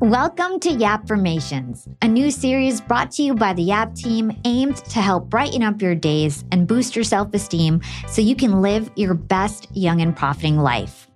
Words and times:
Welcome 0.00 0.60
to 0.60 0.68
Yapfirmations, 0.68 1.92
a 2.02 2.06
new 2.06 2.30
series 2.30 2.80
brought 2.80 3.10
to 3.12 3.22
you 3.24 3.34
by 3.34 3.52
the 3.52 3.64
Yap 3.64 3.96
team 3.96 4.30
aimed 4.44 4.76
to 4.76 5.00
help 5.02 5.28
brighten 5.28 5.64
up 5.64 5.82
your 5.82 5.96
days 5.96 6.44
and 6.52 6.68
boost 6.68 6.94
your 6.94 7.04
self 7.04 7.34
esteem 7.34 7.80
so 8.06 8.22
you 8.22 8.36
can 8.36 8.62
live 8.62 8.92
your 8.94 9.14
best 9.14 9.66
young 9.74 10.00
and 10.00 10.14
profiting 10.14 10.56
life. 10.56 11.08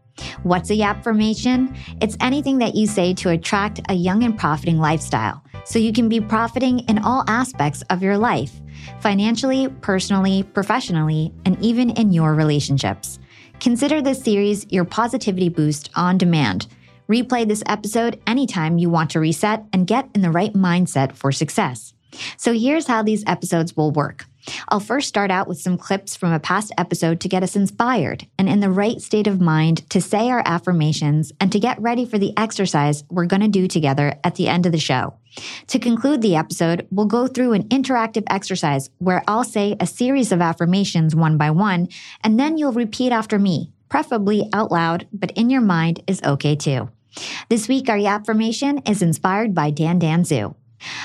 What's 0.42 0.70
a 0.70 0.76
Yapfirmation? 0.76 1.76
It's 2.00 2.16
anything 2.20 2.58
that 2.58 2.74
you 2.74 2.88
say 2.88 3.14
to 3.14 3.28
attract 3.28 3.80
a 3.88 3.94
young 3.94 4.24
and 4.24 4.36
profiting 4.36 4.78
lifestyle 4.78 5.44
so 5.64 5.78
you 5.78 5.92
can 5.92 6.08
be 6.08 6.20
profiting 6.20 6.80
in 6.80 6.98
all 6.98 7.22
aspects 7.28 7.82
of 7.82 8.02
your 8.02 8.18
life 8.18 8.60
financially, 8.98 9.68
personally, 9.80 10.42
professionally, 10.42 11.32
and 11.44 11.56
even 11.62 11.90
in 11.90 12.12
your 12.12 12.34
relationships. 12.34 13.20
Consider 13.60 14.02
this 14.02 14.20
series 14.20 14.66
your 14.70 14.84
positivity 14.84 15.48
boost 15.48 15.88
on 15.94 16.18
demand 16.18 16.66
Replay 17.08 17.46
this 17.46 17.62
episode 17.66 18.20
anytime 18.26 18.78
you 18.78 18.88
want 18.90 19.10
to 19.10 19.20
reset 19.20 19.64
and 19.72 19.86
get 19.86 20.08
in 20.14 20.22
the 20.22 20.30
right 20.30 20.52
mindset 20.52 21.12
for 21.12 21.32
success. 21.32 21.94
So 22.36 22.52
here's 22.52 22.86
how 22.86 23.02
these 23.02 23.24
episodes 23.26 23.76
will 23.76 23.90
work. 23.90 24.26
I'll 24.68 24.80
first 24.80 25.08
start 25.08 25.30
out 25.30 25.46
with 25.46 25.60
some 25.60 25.78
clips 25.78 26.16
from 26.16 26.32
a 26.32 26.40
past 26.40 26.72
episode 26.76 27.20
to 27.20 27.28
get 27.28 27.42
us 27.42 27.54
inspired 27.54 28.26
and 28.38 28.48
in 28.48 28.60
the 28.60 28.70
right 28.70 29.00
state 29.00 29.26
of 29.26 29.40
mind 29.40 29.88
to 29.90 30.00
say 30.00 30.30
our 30.30 30.42
affirmations 30.44 31.32
and 31.40 31.52
to 31.52 31.60
get 31.60 31.80
ready 31.80 32.04
for 32.04 32.18
the 32.18 32.36
exercise 32.36 33.04
we're 33.08 33.26
going 33.26 33.42
to 33.42 33.48
do 33.48 33.68
together 33.68 34.14
at 34.24 34.34
the 34.34 34.48
end 34.48 34.66
of 34.66 34.72
the 34.72 34.78
show. 34.78 35.14
To 35.68 35.78
conclude 35.78 36.22
the 36.22 36.36
episode, 36.36 36.86
we'll 36.90 37.06
go 37.06 37.26
through 37.26 37.52
an 37.52 37.68
interactive 37.68 38.24
exercise 38.28 38.90
where 38.98 39.22
I'll 39.28 39.44
say 39.44 39.76
a 39.78 39.86
series 39.86 40.32
of 40.32 40.42
affirmations 40.42 41.14
one 41.14 41.38
by 41.38 41.50
one, 41.50 41.88
and 42.22 42.38
then 42.38 42.58
you'll 42.58 42.72
repeat 42.72 43.12
after 43.12 43.38
me, 43.38 43.70
preferably 43.92 44.48
out 44.54 44.72
loud, 44.72 45.06
but 45.12 45.30
in 45.32 45.50
your 45.50 45.60
mind 45.60 46.02
is 46.06 46.22
okay 46.22 46.56
too. 46.56 46.88
This 47.50 47.68
week, 47.68 47.90
our 47.90 47.98
affirmation 47.98 48.78
is 48.86 49.02
inspired 49.02 49.54
by 49.54 49.70
Dandan 49.70 50.24
Zhu. 50.24 50.54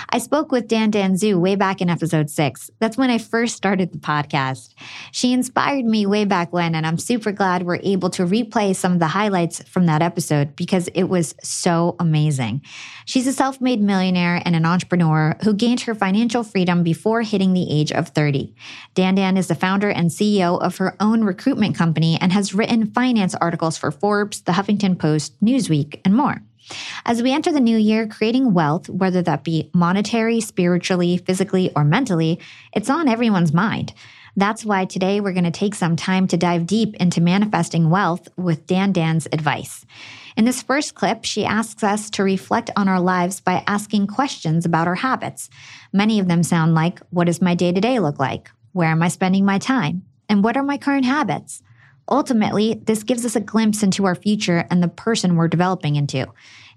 I 0.10 0.18
spoke 0.18 0.52
with 0.52 0.68
Dandan 0.68 1.14
Zhu 1.14 1.40
way 1.40 1.56
back 1.56 1.82
in 1.82 1.90
episode 1.90 2.30
six. 2.30 2.70
That's 2.80 2.98
when 2.98 3.10
I 3.10 3.18
first 3.18 3.56
started 3.56 3.92
the 3.92 3.98
podcast. 3.98 4.74
She 5.12 5.34
inspired 5.34 5.86
me 5.86 6.06
way 6.06 6.26
back 6.26 6.54
when, 6.54 6.76
and 6.76 6.86
I'm 6.86 6.98
super 6.98 7.32
glad 7.32 7.64
we're 7.64 7.80
able 7.84 8.10
to 8.12 8.26
replay 8.26 8.76
some 8.76 8.94
of 8.94 9.00
the 9.00 9.08
highlights 9.08 9.64
from 9.64 9.86
that 9.86 10.02
episode 10.02 10.56
because 10.56 10.88
it 10.90 11.06
was 11.06 11.36
so 11.42 11.96
amazing. 12.00 12.62
She's 13.06 13.28
a 13.28 13.34
self 13.34 13.62
made 13.62 13.82
millionaire 13.82 14.42
and 14.44 14.56
an 14.56 14.66
entrepreneur 14.66 15.36
who 15.44 15.54
gained 15.54 15.82
her 15.82 15.96
financial 15.96 16.44
freedom 16.44 16.84
before 16.84 17.22
hitting 17.22 17.54
the 17.54 17.72
age 17.72 17.92
of 17.92 18.10
30. 18.10 18.56
Dandan 18.96 19.38
is 19.38 19.48
the 19.48 19.56
founder 19.56 19.90
and 19.90 20.10
CEO 20.10 20.60
of 20.62 20.78
her 20.78 20.96
own 21.00 21.24
recruitment 21.24 21.76
company 21.76 22.18
and 22.20 22.32
has 22.34 22.54
written 22.54 22.88
finance 22.88 23.36
articles 23.36 23.78
for 23.78 23.92
Forbes, 23.92 24.42
The 24.42 24.54
Huffington 24.54 24.98
Post, 24.98 25.40
Newsweek, 25.44 26.02
and 26.04 26.16
more. 26.16 26.42
As 27.06 27.24
we 27.24 27.34
enter 27.34 27.52
the 27.52 27.60
new 27.60 27.78
year, 27.78 28.08
creating 28.08 28.54
wealth, 28.54 28.90
whether 28.90 29.22
that 29.22 29.44
be 29.44 29.70
monetary, 29.74 30.42
spiritually, 30.42 31.18
physically, 31.18 31.72
or 31.76 31.84
mentally, 31.84 32.40
it's 32.74 32.90
on 32.90 33.08
everyone's 33.08 33.54
mind. 33.54 33.94
That's 34.36 34.64
why 34.64 34.86
today 34.86 35.20
we're 35.20 35.34
going 35.34 35.46
to 35.46 35.52
take 35.52 35.74
some 35.74 35.96
time 35.96 36.28
to 36.28 36.38
dive 36.38 36.68
deep 36.68 36.96
into 36.98 37.22
manifesting 37.22 37.90
wealth 37.90 38.28
with 38.38 38.68
Dandan's 38.68 39.28
advice. 39.32 39.84
In 40.36 40.46
this 40.46 40.62
first 40.62 40.94
clip, 40.94 41.26
she 41.26 41.44
asks 41.44 41.84
us 41.84 42.12
to 42.12 42.24
reflect 42.24 42.70
on 42.76 42.88
our 42.88 43.00
lives 43.00 43.42
by 43.42 43.64
asking 43.66 44.06
questions 44.06 44.64
about 44.64 44.88
our 44.88 44.96
habits. 44.96 45.50
Many 45.92 46.20
of 46.20 46.28
them 46.28 46.44
sound 46.44 46.76
like 46.76 47.00
What 47.10 47.26
does 47.26 47.42
my 47.42 47.56
day 47.56 47.72
to 47.72 47.82
day 47.82 47.98
look 47.98 48.20
like? 48.20 48.52
Where 48.74 48.90
am 48.90 49.02
I 49.02 49.08
spending 49.08 49.44
my 49.44 49.58
time? 49.58 50.04
And 50.30 50.44
what 50.44 50.56
are 50.56 50.64
my 50.64 50.78
current 50.78 51.06
habits? 51.06 51.64
Ultimately, 52.10 52.82
this 52.86 53.04
gives 53.04 53.26
us 53.26 53.36
a 53.36 53.42
glimpse 53.42 53.84
into 53.84 54.06
our 54.06 54.16
future 54.16 54.66
and 54.70 54.82
the 54.82 54.88
person 54.88 55.36
we're 55.36 55.48
developing 55.48 55.96
into. 55.96 56.28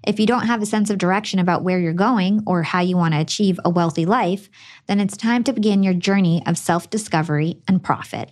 If 0.05 0.19
you 0.19 0.25
don't 0.25 0.47
have 0.47 0.61
a 0.61 0.65
sense 0.65 0.89
of 0.89 0.97
direction 0.97 1.39
about 1.39 1.63
where 1.63 1.79
you're 1.79 1.93
going 1.93 2.41
or 2.45 2.63
how 2.63 2.81
you 2.81 2.97
want 2.97 3.13
to 3.13 3.19
achieve 3.19 3.59
a 3.63 3.69
wealthy 3.69 4.05
life, 4.05 4.49
then 4.87 4.99
it's 4.99 5.15
time 5.15 5.43
to 5.43 5.53
begin 5.53 5.83
your 5.83 5.93
journey 5.93 6.43
of 6.45 6.57
self 6.57 6.89
discovery 6.89 7.61
and 7.67 7.83
profit. 7.83 8.31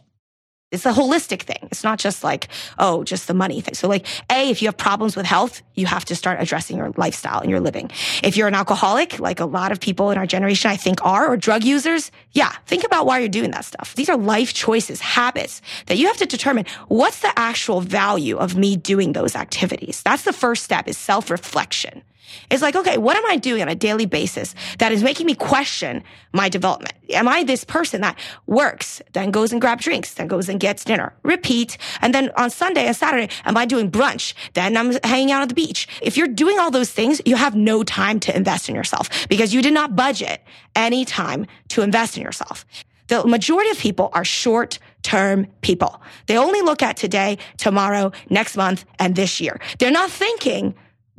It's 0.72 0.86
a 0.86 0.92
holistic 0.92 1.42
thing. 1.42 1.68
It's 1.72 1.84
not 1.84 1.98
just 1.98 2.24
like, 2.24 2.48
oh, 2.78 3.04
just 3.04 3.28
the 3.28 3.34
money 3.34 3.60
thing. 3.60 3.74
So 3.74 3.88
like, 3.88 4.06
A, 4.32 4.52
if 4.52 4.62
you 4.62 4.68
have 4.68 4.78
problems 4.78 5.16
with 5.16 5.26
health, 5.26 5.64
you 5.74 5.88
have 5.88 6.06
to 6.06 6.16
start 6.16 6.40
addressing 6.40 6.78
your 6.78 6.92
lifestyle 6.96 7.40
and 7.40 7.50
your 7.50 7.60
living. 7.60 7.90
If 8.24 8.38
you're 8.38 8.48
an 8.48 8.54
alcoholic, 8.54 9.20
like 9.20 9.40
a 9.40 9.46
lot 9.46 9.72
of 9.72 9.80
people 9.80 10.12
in 10.12 10.18
our 10.20 10.28
generation, 10.28 10.70
I 10.70 10.78
think 10.78 11.04
are, 11.04 11.28
or 11.28 11.38
drug 11.38 11.64
users, 11.64 12.12
yeah, 12.34 12.54
think 12.68 12.84
about 12.84 13.08
why 13.08 13.18
you're 13.18 13.30
doing 13.30 13.50
that 13.52 13.66
stuff. 13.66 13.96
These 13.96 14.10
are 14.10 14.18
life 14.18 14.54
choices, 14.54 15.02
habits 15.02 15.62
that 15.88 15.98
you 15.98 16.06
have 16.06 16.18
to 16.18 16.28
determine 16.28 16.66
what's 16.88 17.22
the 17.22 17.34
actual 17.38 17.82
value 17.82 18.38
of 18.38 18.56
me 18.56 18.76
doing 18.76 19.14
those 19.14 19.36
activities. 19.36 20.04
That's 20.04 20.24
the 20.24 20.34
first 20.34 20.64
step 20.64 20.88
is 20.88 21.00
self 21.00 21.32
reflection. 21.32 22.04
It's 22.50 22.62
like, 22.62 22.76
okay, 22.76 22.98
what 22.98 23.18
am 23.18 23.26
I 23.26 23.38
doing 23.38 23.62
on 23.62 23.70
a 23.70 23.76
daily 23.76 24.06
basis 24.06 24.56
that 24.78 24.92
is 24.92 25.04
making 25.04 25.26
me 25.26 25.36
question 25.36 26.04
my 26.34 26.50
development? 26.50 26.94
Am 27.12 27.28
I 27.28 27.44
this 27.44 27.64
person 27.64 28.02
that 28.02 28.18
works, 28.46 29.02
then 29.14 29.32
goes 29.32 29.52
and 29.52 29.60
grabs 29.60 29.84
drinks, 29.84 30.14
then 30.14 30.28
goes 30.28 30.50
and 30.50 30.60
gets 30.60 30.84
dinner, 30.84 31.14
repeat, 31.24 31.78
and 32.02 32.14
then 32.14 32.32
on 32.38 32.50
Sunday 32.50 32.86
and 32.86 32.96
Saturday, 32.96 33.30
am 33.46 33.58
I 33.58 33.66
doing 33.66 33.90
brunch? 33.90 34.34
Then 34.54 34.78
I'm 34.78 34.94
hanging 35.04 35.32
out 35.32 35.42
at 35.42 35.50
the 35.50 35.56
beach. 35.56 35.88
If 36.02 36.18
you're 36.18 36.28
doing 36.28 36.60
all 36.60 36.72
those 36.72 36.92
things, 36.92 37.22
you 37.26 37.36
have 37.36 37.56
no 37.56 37.84
time 37.84 38.20
to 38.22 38.36
invest 38.36 38.70
in 38.70 38.76
yourself 38.76 39.28
because 39.28 39.54
you 39.54 39.62
did 39.62 39.74
not 39.74 39.96
budget 39.96 40.44
any 40.76 41.06
time 41.06 41.48
to 41.70 41.82
invest 41.82 42.18
in 42.18 42.24
yourself. 42.24 42.66
The 43.08 43.26
majority 43.26 43.72
of 43.72 43.80
people 43.80 44.10
are 44.14 44.24
short 44.24 44.78
term 45.02 45.48
people. 45.62 46.00
They 46.28 46.38
only 46.38 46.62
look 46.62 46.84
at 46.84 46.96
today, 46.96 47.40
tomorrow, 47.58 48.12
next 48.30 48.56
month, 48.56 48.86
and 49.00 49.16
this 49.16 49.42
year. 49.42 49.60
They're 49.80 49.92
not 49.92 50.12
thinking 50.12 50.76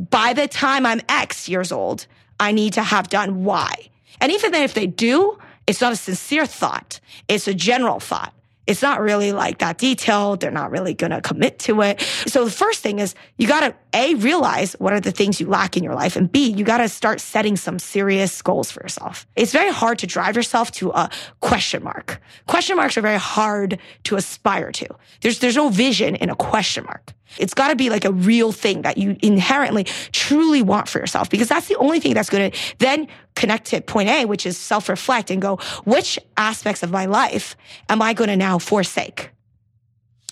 by 0.08 0.32
the 0.32 0.48
time 0.48 0.86
I'm 0.86 1.00
X 1.08 1.48
years 1.48 1.70
old, 1.72 2.06
I 2.38 2.52
need 2.52 2.72
to 2.74 2.82
have 2.82 3.08
done 3.08 3.44
Y. 3.44 3.90
And 4.20 4.32
even 4.32 4.52
then, 4.52 4.62
if 4.62 4.74
they 4.74 4.86
do, 4.86 5.38
it's 5.66 5.80
not 5.80 5.92
a 5.92 5.96
sincere 5.96 6.46
thought. 6.46 7.00
It's 7.28 7.46
a 7.46 7.54
general 7.54 8.00
thought. 8.00 8.32
It's 8.70 8.82
not 8.82 9.00
really 9.00 9.32
like 9.32 9.58
that 9.58 9.78
detailed. 9.78 10.38
They're 10.38 10.52
not 10.52 10.70
really 10.70 10.94
going 10.94 11.10
to 11.10 11.20
commit 11.20 11.58
to 11.60 11.82
it. 11.82 12.00
So 12.28 12.44
the 12.44 12.52
first 12.52 12.84
thing 12.84 13.00
is 13.00 13.16
you 13.36 13.48
got 13.48 13.60
to 13.60 13.74
A, 13.94 14.14
realize 14.14 14.74
what 14.74 14.92
are 14.92 15.00
the 15.00 15.10
things 15.10 15.40
you 15.40 15.48
lack 15.48 15.76
in 15.76 15.82
your 15.82 15.96
life. 15.96 16.14
And 16.14 16.30
B, 16.30 16.48
you 16.48 16.64
got 16.64 16.78
to 16.78 16.88
start 16.88 17.20
setting 17.20 17.56
some 17.56 17.80
serious 17.80 18.40
goals 18.42 18.70
for 18.70 18.80
yourself. 18.80 19.26
It's 19.34 19.50
very 19.50 19.72
hard 19.72 19.98
to 19.98 20.06
drive 20.06 20.36
yourself 20.36 20.70
to 20.72 20.90
a 20.90 21.10
question 21.40 21.82
mark. 21.82 22.20
Question 22.46 22.76
marks 22.76 22.96
are 22.96 23.00
very 23.00 23.18
hard 23.18 23.80
to 24.04 24.14
aspire 24.14 24.70
to. 24.70 24.86
There's, 25.20 25.40
there's 25.40 25.56
no 25.56 25.68
vision 25.68 26.14
in 26.14 26.30
a 26.30 26.36
question 26.36 26.84
mark. 26.84 27.12
It's 27.38 27.54
got 27.54 27.68
to 27.68 27.76
be 27.76 27.90
like 27.90 28.04
a 28.04 28.12
real 28.12 28.52
thing 28.52 28.82
that 28.82 28.98
you 28.98 29.16
inherently 29.22 29.84
truly 30.12 30.62
want 30.62 30.88
for 30.88 30.98
yourself 30.98 31.28
because 31.28 31.48
that's 31.48 31.68
the 31.68 31.76
only 31.76 32.00
thing 32.00 32.14
that's 32.14 32.30
going 32.30 32.50
to 32.50 32.58
then 32.78 33.08
connect 33.40 33.66
to 33.68 33.80
point 33.80 34.08
A, 34.08 34.26
which 34.26 34.46
is 34.46 34.56
self 34.56 34.88
reflect 34.88 35.30
and 35.30 35.40
go, 35.42 35.56
which 35.84 36.18
aspects 36.36 36.82
of 36.82 36.90
my 36.90 37.06
life 37.06 37.56
am 37.88 38.02
I 38.02 38.12
going 38.12 38.28
to 38.28 38.36
now 38.36 38.58
forsake? 38.58 39.30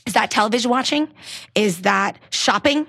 Is 0.07 0.13
that 0.13 0.31
television 0.31 0.71
watching? 0.71 1.09
Is 1.55 1.83
that 1.83 2.19
shopping? 2.31 2.87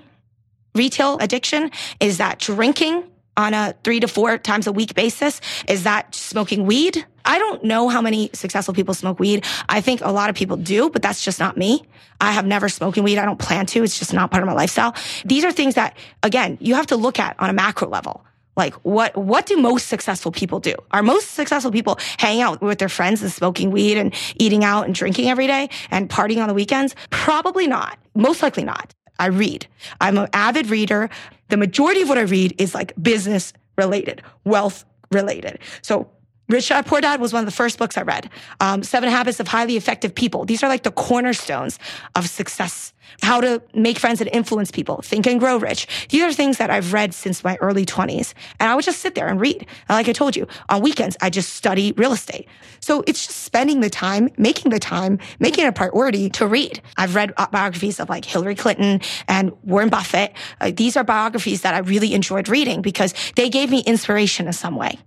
Retail 0.74 1.18
addiction? 1.18 1.70
Is 1.98 2.18
that 2.18 2.38
drinking? 2.38 3.04
on 3.36 3.54
a 3.54 3.74
three 3.84 4.00
to 4.00 4.08
four 4.08 4.36
times 4.36 4.66
a 4.66 4.72
week 4.72 4.94
basis? 4.94 5.40
Is 5.66 5.84
that 5.84 6.14
smoking 6.14 6.66
weed? 6.66 7.06
I 7.24 7.38
don't 7.38 7.64
know 7.64 7.88
how 7.88 8.02
many 8.02 8.28
successful 8.34 8.74
people 8.74 8.92
smoke 8.92 9.18
weed. 9.18 9.44
I 9.68 9.80
think 9.80 10.00
a 10.02 10.10
lot 10.10 10.28
of 10.30 10.36
people 10.36 10.56
do, 10.56 10.90
but 10.90 11.00
that's 11.00 11.24
just 11.24 11.38
not 11.38 11.56
me. 11.56 11.86
I 12.20 12.32
have 12.32 12.44
never 12.44 12.68
smoking 12.68 13.04
weed. 13.04 13.18
I 13.18 13.24
don't 13.24 13.38
plan 13.38 13.66
to. 13.66 13.82
It's 13.82 13.98
just 13.98 14.12
not 14.12 14.30
part 14.30 14.42
of 14.42 14.46
my 14.46 14.52
lifestyle. 14.52 14.94
These 15.24 15.44
are 15.44 15.52
things 15.52 15.76
that, 15.76 15.96
again, 16.22 16.58
you 16.60 16.74
have 16.74 16.88
to 16.88 16.96
look 16.96 17.18
at 17.18 17.36
on 17.38 17.48
a 17.48 17.52
macro 17.52 17.88
level. 17.88 18.24
Like 18.56 18.74
what, 18.82 19.16
what 19.16 19.46
do 19.46 19.56
most 19.56 19.88
successful 19.88 20.32
people 20.32 20.60
do? 20.60 20.74
Are 20.90 21.02
most 21.02 21.32
successful 21.32 21.70
people 21.70 21.98
hanging 22.18 22.42
out 22.42 22.60
with 22.60 22.78
their 22.78 22.88
friends 22.88 23.22
and 23.22 23.30
smoking 23.30 23.70
weed 23.70 23.96
and 23.96 24.14
eating 24.36 24.64
out 24.64 24.86
and 24.86 24.94
drinking 24.94 25.28
every 25.28 25.46
day 25.46 25.70
and 25.90 26.10
partying 26.10 26.42
on 26.42 26.48
the 26.48 26.54
weekends? 26.54 26.94
Probably 27.10 27.66
not. 27.66 27.98
Most 28.14 28.42
likely 28.42 28.64
not. 28.64 28.92
I 29.18 29.26
read. 29.26 29.66
I'm 30.00 30.18
an 30.18 30.28
avid 30.32 30.70
reader. 30.70 31.10
The 31.48 31.56
majority 31.56 32.02
of 32.02 32.08
what 32.08 32.18
I 32.18 32.22
read 32.22 32.54
is 32.58 32.74
like 32.74 32.92
business 33.00 33.52
related, 33.76 34.22
wealth 34.44 34.84
related. 35.10 35.58
So 35.82 36.10
Rich 36.50 36.68
Dad 36.68 36.86
Poor 36.86 37.00
Dad 37.00 37.20
was 37.20 37.32
one 37.32 37.40
of 37.40 37.46
the 37.46 37.54
first 37.54 37.78
books 37.78 37.96
I 37.96 38.02
read. 38.02 38.28
Um, 38.58 38.82
Seven 38.82 39.08
Habits 39.08 39.38
of 39.38 39.46
Highly 39.46 39.76
Effective 39.76 40.14
People. 40.14 40.44
These 40.44 40.62
are 40.64 40.68
like 40.68 40.82
the 40.82 40.90
cornerstones 40.90 41.78
of 42.16 42.28
success. 42.28 42.92
How 43.22 43.40
to 43.40 43.62
make 43.74 43.98
friends 43.98 44.20
and 44.20 44.30
influence 44.32 44.70
people. 44.70 45.02
Think 45.02 45.26
and 45.26 45.38
Grow 45.38 45.56
Rich. 45.56 46.08
These 46.08 46.22
are 46.22 46.32
things 46.32 46.58
that 46.58 46.70
I've 46.70 46.92
read 46.92 47.14
since 47.14 47.44
my 47.44 47.56
early 47.60 47.84
20s. 47.84 48.34
And 48.58 48.68
I 48.68 48.74
would 48.74 48.84
just 48.84 49.00
sit 49.00 49.14
there 49.14 49.28
and 49.28 49.40
read. 49.40 49.58
And 49.88 49.96
like 49.96 50.08
I 50.08 50.12
told 50.12 50.36
you, 50.36 50.46
on 50.68 50.82
weekends, 50.82 51.16
I 51.20 51.30
just 51.30 51.54
study 51.54 51.92
real 51.96 52.12
estate. 52.12 52.48
So 52.80 53.02
it's 53.06 53.26
just 53.26 53.40
spending 53.40 53.80
the 53.80 53.90
time, 53.90 54.28
making 54.36 54.70
the 54.70 54.78
time, 54.78 55.18
making 55.38 55.64
it 55.64 55.68
a 55.68 55.72
priority 55.72 56.30
to 56.30 56.46
read. 56.46 56.80
I've 56.96 57.14
read 57.14 57.32
biographies 57.50 58.00
of 58.00 58.08
like 58.08 58.24
Hillary 58.24 58.54
Clinton 58.54 59.00
and 59.28 59.52
Warren 59.62 59.88
Buffett. 59.88 60.32
Uh, 60.60 60.72
these 60.74 60.96
are 60.96 61.04
biographies 61.04 61.62
that 61.62 61.74
I 61.74 61.78
really 61.78 62.14
enjoyed 62.14 62.48
reading 62.48 62.82
because 62.82 63.14
they 63.36 63.48
gave 63.50 63.70
me 63.70 63.80
inspiration 63.80 64.46
in 64.46 64.52
some 64.52 64.76
way. 64.76 64.98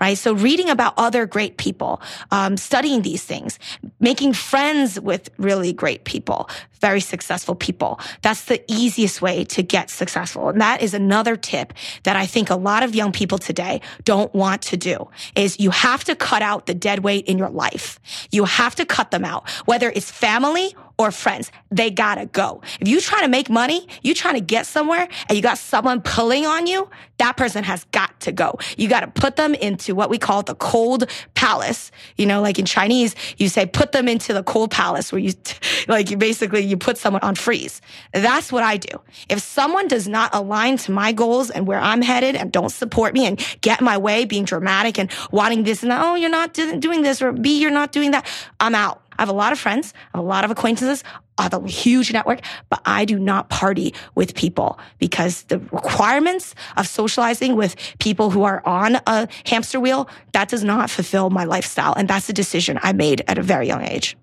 Right? 0.00 0.16
So 0.16 0.32
reading 0.32 0.70
about 0.70 0.94
other 0.96 1.26
great 1.26 1.56
people, 1.56 2.00
um, 2.30 2.56
studying 2.56 3.02
these 3.02 3.24
things, 3.24 3.58
making 3.98 4.32
friends 4.32 5.00
with 5.00 5.30
really 5.38 5.72
great 5.72 6.04
people, 6.04 6.48
very 6.80 7.00
successful 7.00 7.54
people. 7.54 8.00
That's 8.22 8.44
the 8.44 8.62
easiest 8.66 9.20
way 9.20 9.44
to 9.44 9.62
get 9.62 9.90
successful. 9.90 10.48
And 10.48 10.60
that 10.60 10.82
is 10.82 10.94
another 10.94 11.36
tip 11.36 11.74
that 12.04 12.16
I 12.16 12.26
think 12.26 12.50
a 12.50 12.56
lot 12.56 12.82
of 12.82 12.94
young 12.94 13.12
people 13.12 13.38
today 13.38 13.80
don't 14.04 14.32
want 14.34 14.62
to 14.62 14.76
do 14.76 15.08
is 15.36 15.60
you 15.60 15.70
have 15.70 16.04
to 16.04 16.16
cut 16.16 16.42
out 16.42 16.66
the 16.66 16.74
dead 16.74 17.00
weight 17.00 17.26
in 17.26 17.38
your 17.38 17.50
life. 17.50 18.00
You 18.30 18.44
have 18.44 18.74
to 18.76 18.84
cut 18.84 19.10
them 19.10 19.24
out, 19.24 19.48
whether 19.66 19.90
it's 19.90 20.10
family 20.10 20.74
or 21.00 21.10
friends. 21.10 21.50
They 21.70 21.90
gotta 21.90 22.26
go. 22.26 22.60
If 22.78 22.86
you 22.86 23.00
trying 23.00 23.22
to 23.22 23.28
make 23.28 23.48
money, 23.48 23.88
you 24.02 24.14
trying 24.14 24.34
to 24.34 24.42
get 24.42 24.66
somewhere 24.66 25.08
and 25.28 25.36
you 25.36 25.40
got 25.40 25.56
someone 25.56 26.02
pulling 26.02 26.44
on 26.44 26.66
you, 26.66 26.90
that 27.16 27.38
person 27.38 27.64
has 27.64 27.84
got 27.84 28.20
to 28.20 28.32
go. 28.32 28.58
You 28.76 28.86
got 28.86 29.00
to 29.00 29.06
put 29.06 29.36
them 29.36 29.54
into 29.54 29.94
what 29.94 30.10
we 30.10 30.18
call 30.18 30.42
the 30.42 30.54
cold 30.54 31.08
palace. 31.34 31.90
You 32.18 32.26
know, 32.26 32.42
like 32.42 32.58
in 32.58 32.66
Chinese, 32.66 33.14
you 33.38 33.48
say 33.48 33.64
put 33.64 33.92
them 33.92 34.08
into 34.08 34.34
the 34.34 34.42
cold 34.42 34.70
palace 34.72 35.10
where 35.10 35.20
you, 35.20 35.32
like 35.88 36.10
you 36.10 36.18
basically, 36.18 36.64
you 36.64 36.76
put 36.76 36.98
someone 36.98 37.22
on 37.22 37.34
freeze. 37.34 37.80
That's 38.12 38.52
what 38.52 38.62
I 38.62 38.76
do. 38.76 39.00
If 39.30 39.40
someone 39.40 39.88
does 39.88 40.06
not 40.06 40.34
align 40.34 40.76
to 40.78 40.92
my 40.92 41.12
goals 41.12 41.48
and 41.48 41.66
where 41.66 41.80
I'm 41.80 42.02
headed 42.02 42.36
and 42.36 42.52
don't 42.52 42.70
support 42.70 43.14
me 43.14 43.24
and 43.24 43.42
get 43.62 43.80
my 43.80 43.96
way, 43.96 44.26
being 44.26 44.44
dramatic 44.44 44.98
and 44.98 45.10
wanting 45.30 45.62
this 45.62 45.82
and 45.82 45.90
that, 45.90 46.04
oh, 46.04 46.14
you're 46.14 46.28
not 46.28 46.52
doing 46.52 47.00
this 47.00 47.22
or 47.22 47.32
B, 47.32 47.58
you're 47.58 47.70
not 47.70 47.90
doing 47.90 48.10
that, 48.10 48.26
I'm 48.60 48.74
out. 48.74 48.99
I 49.20 49.22
have 49.22 49.28
a 49.28 49.34
lot 49.34 49.52
of 49.52 49.58
friends, 49.58 49.92
I 50.14 50.16
have 50.16 50.24
a 50.24 50.26
lot 50.26 50.46
of 50.46 50.50
acquaintances. 50.50 51.04
I 51.36 51.42
have 51.42 51.52
a 51.52 51.68
huge 51.68 52.10
network, 52.10 52.40
but 52.70 52.80
I 52.86 53.04
do 53.04 53.18
not 53.18 53.50
party 53.50 53.92
with 54.14 54.34
people 54.34 54.78
because 54.98 55.42
the 55.44 55.58
requirements 55.58 56.54
of 56.78 56.86
socializing 56.86 57.54
with 57.54 57.76
people 57.98 58.30
who 58.30 58.44
are 58.44 58.62
on 58.66 58.96
a 59.06 59.28
hamster 59.44 59.78
wheel, 59.78 60.08
that 60.32 60.48
does 60.48 60.64
not 60.64 60.88
fulfill 60.88 61.28
my 61.28 61.44
lifestyle. 61.44 61.92
And 61.94 62.08
that's 62.08 62.30
a 62.30 62.32
decision 62.32 62.78
I 62.82 62.94
made 62.94 63.22
at 63.28 63.36
a 63.36 63.42
very 63.42 63.66
young 63.66 63.82
age. 63.82 64.16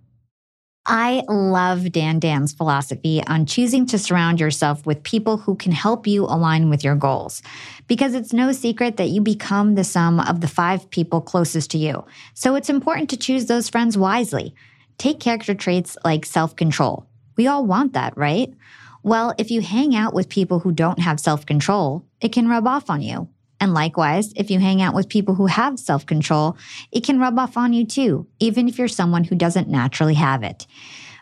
I 0.87 1.23
love 1.27 1.81
Dandan's 1.91 2.53
philosophy 2.53 3.21
on 3.27 3.45
choosing 3.45 3.85
to 3.87 3.99
surround 3.99 4.39
yourself 4.39 4.85
with 4.85 5.03
people 5.03 5.37
who 5.37 5.55
can 5.55 5.73
help 5.73 6.07
you 6.07 6.23
align 6.23 6.69
with 6.69 6.83
your 6.83 6.95
goals. 6.95 7.43
Because 7.87 8.15
it's 8.15 8.33
no 8.33 8.51
secret 8.51 8.97
that 8.97 9.09
you 9.09 9.21
become 9.21 9.75
the 9.75 9.83
sum 9.83 10.19
of 10.19 10.41
the 10.41 10.47
five 10.47 10.89
people 10.89 11.21
closest 11.21 11.69
to 11.71 11.77
you. 11.77 12.05
So 12.33 12.55
it's 12.55 12.69
important 12.69 13.11
to 13.11 13.17
choose 13.17 13.45
those 13.45 13.69
friends 13.69 13.97
wisely. 13.97 14.55
Take 14.97 15.19
character 15.19 15.53
traits 15.53 15.97
like 16.03 16.25
self 16.25 16.55
control. 16.55 17.05
We 17.35 17.47
all 17.47 17.65
want 17.65 17.93
that, 17.93 18.17
right? 18.17 18.53
Well, 19.03 19.33
if 19.37 19.51
you 19.51 19.61
hang 19.61 19.95
out 19.95 20.13
with 20.13 20.27
people 20.27 20.59
who 20.59 20.71
don't 20.71 20.99
have 20.99 21.19
self 21.19 21.45
control, 21.45 22.05
it 22.19 22.33
can 22.33 22.49
rub 22.49 22.67
off 22.67 22.89
on 22.89 23.01
you. 23.01 23.29
And 23.59 23.73
likewise, 23.73 24.33
if 24.35 24.51
you 24.51 24.59
hang 24.59 24.81
out 24.81 24.93
with 24.93 25.09
people 25.09 25.35
who 25.35 25.47
have 25.47 25.79
self 25.79 26.05
control, 26.05 26.57
it 26.91 27.03
can 27.03 27.19
rub 27.19 27.37
off 27.37 27.57
on 27.57 27.73
you 27.73 27.85
too, 27.85 28.27
even 28.39 28.67
if 28.67 28.77
you're 28.77 28.87
someone 28.87 29.23
who 29.23 29.35
doesn't 29.35 29.69
naturally 29.69 30.15
have 30.15 30.43
it. 30.43 30.65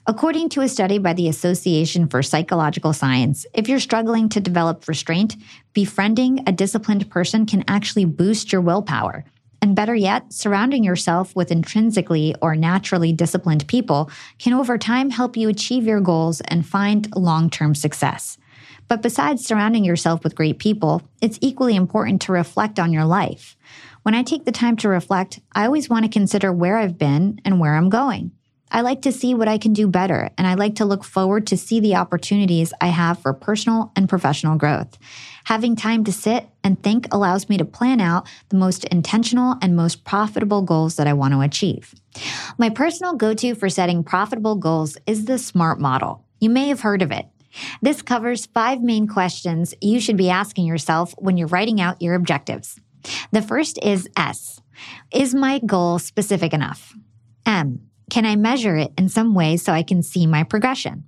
According 0.07 0.49
to 0.49 0.61
a 0.61 0.67
study 0.67 0.99
by 0.99 1.13
the 1.13 1.27
Association 1.27 2.07
for 2.07 2.21
Psychological 2.21 2.93
Science, 2.93 3.45
if 3.55 3.67
you're 3.67 3.79
struggling 3.79 4.29
to 4.29 4.39
develop 4.39 4.87
restraint, 4.87 5.35
befriending 5.73 6.43
a 6.45 6.51
disciplined 6.51 7.09
person 7.09 7.47
can 7.47 7.63
actually 7.67 8.05
boost 8.05 8.51
your 8.51 8.61
willpower. 8.61 9.25
And 9.61 9.75
better 9.75 9.95
yet, 9.95 10.31
surrounding 10.31 10.83
yourself 10.83 11.35
with 11.35 11.51
intrinsically 11.51 12.35
or 12.41 12.55
naturally 12.55 13.13
disciplined 13.13 13.67
people 13.67 14.09
can 14.37 14.53
over 14.53 14.77
time 14.77 15.09
help 15.09 15.35
you 15.35 15.49
achieve 15.49 15.85
your 15.85 16.01
goals 16.01 16.41
and 16.41 16.65
find 16.65 17.13
long 17.15 17.49
term 17.49 17.75
success. 17.75 18.37
But 18.87 19.01
besides 19.01 19.45
surrounding 19.45 19.83
yourself 19.83 20.23
with 20.23 20.35
great 20.35 20.59
people, 20.59 21.01
it's 21.21 21.39
equally 21.41 21.75
important 21.75 22.21
to 22.23 22.31
reflect 22.31 22.79
on 22.79 22.93
your 22.93 23.05
life. 23.05 23.57
When 24.03 24.13
I 24.13 24.21
take 24.21 24.45
the 24.45 24.51
time 24.51 24.77
to 24.77 24.89
reflect, 24.89 25.39
I 25.53 25.65
always 25.65 25.89
want 25.89 26.05
to 26.05 26.11
consider 26.11 26.53
where 26.53 26.77
I've 26.77 26.97
been 26.97 27.39
and 27.43 27.59
where 27.59 27.75
I'm 27.75 27.89
going. 27.89 28.31
I 28.71 28.81
like 28.81 29.03
to 29.03 29.11
see 29.11 29.33
what 29.33 29.47
I 29.47 29.57
can 29.57 29.73
do 29.73 29.87
better, 29.87 30.29
and 30.37 30.45
I 30.45 30.55
like 30.55 30.75
to 30.75 30.85
look 30.85 31.03
forward 31.03 31.47
to 31.47 31.57
see 31.57 31.79
the 31.79 31.95
opportunities 31.95 32.73
I 32.81 32.87
have 32.87 33.19
for 33.19 33.33
personal 33.33 33.91
and 33.95 34.09
professional 34.09 34.57
growth. 34.57 34.97
Having 35.45 35.75
time 35.75 36.03
to 36.05 36.11
sit 36.11 36.49
and 36.63 36.81
think 36.81 37.07
allows 37.11 37.49
me 37.49 37.57
to 37.57 37.65
plan 37.65 38.01
out 38.01 38.27
the 38.49 38.57
most 38.57 38.83
intentional 38.85 39.55
and 39.61 39.75
most 39.75 40.03
profitable 40.03 40.63
goals 40.63 40.95
that 40.95 41.07
I 41.07 41.13
want 41.13 41.33
to 41.33 41.41
achieve. 41.41 41.93
My 42.57 42.69
personal 42.69 43.13
go 43.13 43.33
to 43.35 43.53
for 43.53 43.69
setting 43.69 44.03
profitable 44.03 44.55
goals 44.55 44.97
is 45.05 45.25
the 45.25 45.37
SMART 45.37 45.79
model. 45.79 46.25
You 46.39 46.49
may 46.49 46.67
have 46.69 46.81
heard 46.81 47.03
of 47.03 47.11
it. 47.11 47.27
This 47.81 48.01
covers 48.01 48.47
five 48.47 48.81
main 48.81 49.07
questions 49.07 49.73
you 49.81 49.99
should 49.99 50.17
be 50.17 50.29
asking 50.29 50.65
yourself 50.65 51.13
when 51.19 51.37
you're 51.37 51.47
writing 51.47 51.79
out 51.79 52.01
your 52.01 52.15
objectives. 52.15 52.79
The 53.31 53.41
first 53.41 53.77
is 53.83 54.09
S. 54.17 54.61
Is 55.11 55.35
my 55.35 55.59
goal 55.59 55.99
specific 55.99 56.53
enough? 56.53 56.93
M. 57.45 57.81
Can 58.09 58.25
I 58.25 58.35
measure 58.35 58.75
it 58.75 58.91
in 58.97 59.09
some 59.09 59.35
way 59.35 59.57
so 59.57 59.71
I 59.73 59.83
can 59.83 60.01
see 60.01 60.25
my 60.25 60.43
progression? 60.43 61.05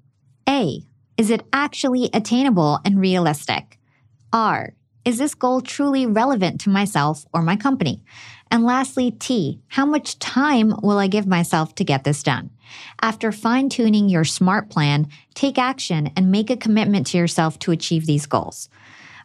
A. 0.48 0.82
Is 1.18 1.32
it 1.32 1.46
actually 1.52 2.12
attainable 2.14 2.80
and 2.86 3.00
realistic? 3.00 3.77
R. 4.34 4.74
Is 5.06 5.18
this 5.18 5.36
goal 5.36 5.62
truly 5.62 6.06
relevant 6.06 6.62
to 6.62 6.70
myself 6.70 7.26
or 7.34 7.42
my 7.42 7.56
company? 7.56 8.04
And 8.52 8.64
lastly, 8.64 9.12
T. 9.12 9.62
How 9.68 9.86
much 9.86 10.20
time 10.20 10.74
will 10.82 10.98
I 10.98 11.08
give 11.08 11.28
myself 11.28 11.76
to 11.76 11.84
get 11.84 12.04
this 12.04 12.24
done? 12.24 12.50
After 13.02 13.32
fine 13.32 13.70
tuning 13.70 14.10
your 14.10 14.26
SMART 14.26 14.70
plan, 14.70 15.08
take 15.34 15.58
action 15.58 16.12
and 16.16 16.32
make 16.32 16.50
a 16.50 16.58
commitment 16.58 17.08
to 17.08 17.18
yourself 17.18 17.58
to 17.60 17.72
achieve 17.72 18.06
these 18.06 18.26
goals. 18.26 18.70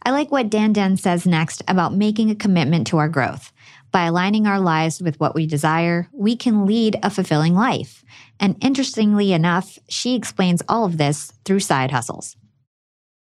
I 0.05 0.11
like 0.11 0.33
what 0.33 0.51
Dandan 0.51 0.99
says 0.99 1.27
next 1.27 1.63
about 1.69 1.95
making 1.95 2.31
a 2.31 2.35
commitment 2.35 2.89
to 2.89 2.99
our 2.99 3.09
growth. 3.09 3.53
By 3.93 4.07
aligning 4.07 4.47
our 4.47 4.59
lives 4.59 5.01
with 5.03 5.21
what 5.21 5.35
we 5.35 5.47
desire, 5.47 6.09
we 6.13 6.35
can 6.35 6.67
lead 6.67 6.99
a 7.03 7.11
fulfilling 7.11 7.55
life. 7.55 8.05
And 8.41 8.57
interestingly 8.61 9.33
enough, 9.33 9.79
she 9.89 10.15
explains 10.15 10.63
all 10.69 10.85
of 10.85 10.97
this 10.97 11.33
through 11.45 11.61
side 11.61 11.91
hustles. 11.91 12.37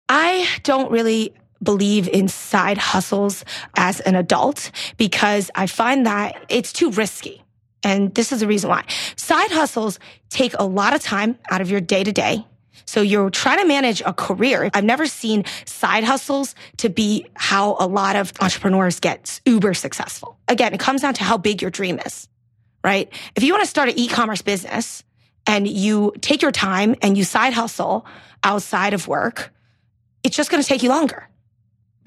I 0.09 0.47
don't 0.63 0.91
really 0.91 1.33
believe 1.62 2.07
in 2.07 2.27
side 2.27 2.77
hustles 2.77 3.44
as 3.75 4.00
an 4.01 4.15
adult 4.15 4.71
because 4.98 5.51
I 5.56 5.68
find 5.68 6.06
that 6.06 6.45
it's 6.50 6.74
too 6.74 6.92
risky. 6.92 7.44
And 7.83 8.13
this 8.13 8.31
is 8.31 8.39
the 8.39 8.48
reason 8.48 8.69
why. 8.69 8.86
Side 9.15 9.51
hustles 9.51 10.00
take 10.30 10.54
a 10.57 10.63
lot 10.63 10.95
of 10.95 11.01
time 11.01 11.38
out 11.50 11.62
of 11.62 11.69
your 11.69 11.81
day 11.81 12.04
to 12.04 12.12
day. 12.12 12.45
So 12.86 13.01
you're 13.01 13.30
trying 13.30 13.59
to 13.59 13.65
manage 13.65 14.01
a 14.01 14.13
career. 14.13 14.69
I've 14.74 14.83
never 14.83 15.07
seen 15.07 15.44
side 15.65 16.04
hustles 16.04 16.56
to 16.77 16.89
be 16.89 17.25
how 17.36 17.75
a 17.80 17.88
lot 17.88 18.15
of 18.15 18.31
entrepreneurs 18.39 19.00
get 19.00 19.42
uber 19.45 19.74
successful. 19.74 20.38
Again, 20.48 20.74
it 20.74 20.80
comes 20.80 21.01
down 21.01 21.13
to 21.15 21.24
how 21.24 21.38
big 21.38 21.62
your 21.62 21.71
dream 21.71 22.00
is, 22.06 22.30
right? 22.83 23.12
If 23.36 23.44
you 23.44 23.53
want 23.53 23.63
to 23.63 23.69
start 23.69 23.89
an 23.89 24.00
e-commerce 24.00 24.42
business 24.42 25.03
and 25.45 25.68
you 25.68 26.13
take 26.21 26.42
your 26.42 26.51
time 26.51 26.95
and 27.01 27.18
you 27.18 27.25
side 27.25 27.53
hustle 27.53 28.06
outside 28.44 28.94
of 28.94 29.07
work, 29.07 29.53
it's 30.24 30.36
just 30.36 30.50
going 30.50 30.63
to 30.63 30.68
take 30.68 30.81
you 30.81 30.89
longer 30.89 31.27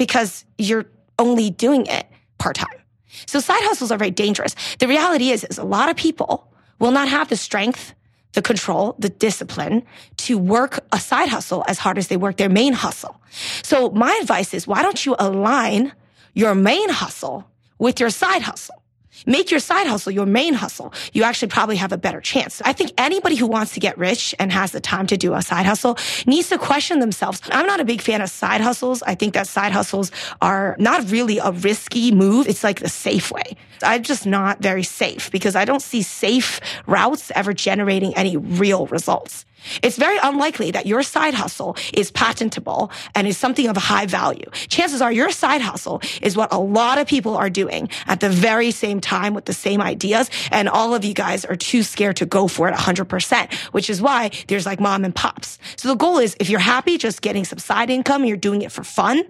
because 0.01 0.47
you're 0.57 0.87
only 1.19 1.51
doing 1.51 1.85
it 1.85 2.07
part 2.39 2.57
time. 2.57 2.79
So 3.27 3.39
side 3.39 3.63
hustles 3.65 3.93
are 3.93 3.99
very 3.99 4.11
dangerous. 4.11 4.57
The 4.79 4.89
reality 4.89 5.29
is, 5.29 5.45
is 5.45 5.59
a 5.59 5.63
lot 5.63 5.91
of 5.91 5.97
people 5.97 6.51
will 6.79 6.91
not 6.91 7.07
have 7.09 7.29
the 7.29 7.37
strength, 7.37 7.93
the 8.33 8.41
control, 8.41 8.97
the 8.99 9.11
discipline 9.11 9.85
to 10.17 10.39
work 10.39 10.81
a 10.91 10.99
side 10.99 11.29
hustle 11.29 11.65
as 11.69 11.79
hard 11.79 11.99
as 11.99 12.09
they 12.09 12.17
work 12.17 12.39
their 12.39 12.49
main 12.49 12.73
hustle. 12.73 13.21
So 13.63 13.91
my 13.91 14.19
advice 14.23 14.55
is, 14.55 14.67
why 14.67 14.81
don't 14.81 15.05
you 15.05 15.17
align 15.19 15.93
your 16.33 16.55
main 16.55 16.89
hustle 16.89 17.45
with 17.79 18.01
your 18.01 18.09
side 18.09 18.41
hustle? 18.41 18.80
Make 19.27 19.51
your 19.51 19.61
side 19.61 19.87
hustle 19.87 20.13
your 20.13 20.27
main 20.27 20.55
hustle. 20.55 20.93
You 21.13 21.25
actually 21.25 21.49
probably 21.49 21.77
have 21.77 21.93
a 21.93 21.99
better 21.99 22.21
chance. 22.21 22.63
I 22.65 22.73
think 22.73 22.93
anybody 22.99 23.37
who 23.37 23.47
wants 23.47 23.75
to 23.75 23.81
get 23.81 23.99
rich 23.99 24.35
and 24.39 24.53
has 24.53 24.73
the 24.73 24.81
time 24.81 25.07
to 25.09 25.17
do 25.17 25.35
a 25.35 25.43
side 25.43 25.67
hustle 25.67 25.99
needs 26.27 26.49
to 26.49 26.59
question 26.59 27.01
themselves. 27.01 27.41
I'm 27.51 27.67
not 27.67 27.81
a 27.81 27.85
big 27.85 28.01
fan 28.01 28.23
of 28.23 28.31
side 28.31 28.61
hustles. 28.61 29.03
I 29.03 29.15
think 29.15 29.35
that 29.35 29.47
side 29.47 29.73
hustles 29.73 30.11
are 30.41 30.77
not 30.79 31.11
really 31.11 31.39
a 31.39 31.53
risky 31.53 32.13
move. 32.13 32.49
It's 32.49 32.65
like 32.65 32.81
the 32.81 32.89
safe 32.89 33.31
way. 33.31 33.57
I'm 33.83 34.03
just 34.03 34.27
not 34.27 34.61
very 34.61 34.83
safe 34.83 35.31
because 35.31 35.57
I 35.57 35.65
don't 35.65 35.83
see 35.83 36.03
safe 36.03 36.61
routes 36.87 37.31
ever 37.35 37.53
generating 37.53 38.15
any 38.17 38.37
real 38.37 38.87
results. 38.87 39.45
It's 39.83 39.97
very 39.97 40.19
unlikely 40.23 40.71
that 40.73 40.87
your 40.87 41.03
side 41.03 41.35
hustle 41.35 41.77
is 41.93 42.11
patentable 42.11 42.91
and 43.15 43.27
is 43.27 43.37
something 43.37 43.69
of 43.69 43.77
high 43.77 44.07
value. 44.07 44.49
Chances 44.69 45.03
are 45.03 45.13
your 45.13 45.31
side 45.31 45.61
hustle 45.61 46.01
is 46.23 46.37
what 46.37 46.53
a 46.53 46.59
lot 46.59 46.99
of 46.99 47.07
people 47.07 47.37
are 47.37 47.51
doing 47.51 47.89
at 48.07 48.21
the 48.21 48.29
very 48.29 48.71
same 48.71 49.01
time 49.01 49.35
with 49.35 49.45
the 49.45 49.53
same 49.53 49.81
ideas. 49.81 50.31
And 50.51 50.69
all 50.69 50.95
of 50.95 51.05
you 51.05 51.15
guys 51.15 51.45
are 51.45 51.57
too 51.57 51.83
scared 51.83 52.17
to 52.17 52.27
go 52.27 52.49
for 52.49 52.69
it 52.69 52.75
100%, 52.75 53.53
which 53.73 53.91
is 53.91 54.01
why 54.01 54.31
there's 54.49 54.67
like 54.67 54.81
mom 54.81 55.05
and 55.05 55.15
pops. 55.15 55.59
So 55.77 55.89
the 55.89 55.97
goal 55.97 56.19
is 56.19 56.37
if 56.41 56.49
you're 56.49 56.61
happy 56.61 56.99
just 56.99 57.23
getting 57.23 57.45
some 57.45 57.59
side 57.59 57.91
income 57.91 58.25
you're 58.25 58.37
doing 58.37 58.63
it 58.63 58.73
for 58.73 58.85
fun, 58.85 59.25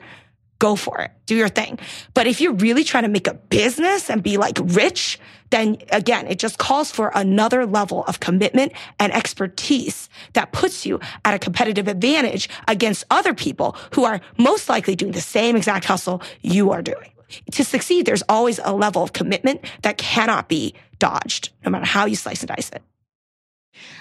go 0.60 0.76
for 0.76 1.00
it. 1.00 1.10
Do 1.26 1.34
your 1.34 1.48
thing. 1.48 1.80
But 2.14 2.28
if 2.28 2.40
you're 2.40 2.52
really 2.52 2.84
trying 2.84 3.02
to 3.02 3.08
make 3.08 3.26
a 3.26 3.34
business 3.34 4.08
and 4.08 4.22
be 4.22 4.36
like 4.36 4.58
rich, 4.62 5.18
then 5.50 5.78
again, 5.90 6.28
it 6.28 6.38
just 6.38 6.58
calls 6.58 6.92
for 6.92 7.10
another 7.14 7.66
level 7.66 8.04
of 8.04 8.20
commitment 8.20 8.72
and 9.00 9.12
expertise 9.12 10.08
that 10.34 10.52
puts 10.52 10.86
you 10.86 11.00
at 11.24 11.34
a 11.34 11.38
competitive 11.40 11.88
advantage 11.88 12.48
against 12.68 13.04
other 13.10 13.34
people 13.34 13.74
who 13.94 14.04
are 14.04 14.20
most 14.38 14.68
likely 14.68 14.94
doing 14.94 15.12
the 15.12 15.20
same 15.20 15.56
exact 15.56 15.86
hustle 15.86 16.22
you 16.42 16.70
are 16.70 16.82
doing. 16.82 17.10
to 17.52 17.64
succeed, 17.64 18.06
there's 18.06 18.22
always 18.28 18.60
a 18.62 18.72
level 18.72 19.02
of 19.02 19.12
commitment 19.12 19.64
that 19.82 19.98
cannot 19.98 20.48
be 20.48 20.74
dodged, 20.98 21.50
no 21.64 21.70
matter 21.70 21.86
how 21.86 22.06
you 22.06 22.16
slice 22.16 22.42
and 22.42 22.48
dice 22.48 22.70
it. 22.70 22.82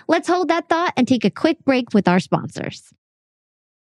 Let's 0.08 0.28
hold 0.28 0.50
that 0.50 0.68
thought 0.68 0.94
and 0.98 1.08
take 1.08 1.26
a 1.26 1.30
quick 1.30 1.64
break 1.64 1.94
with 1.94 2.08
our 2.08 2.20
sponsors. 2.20 2.92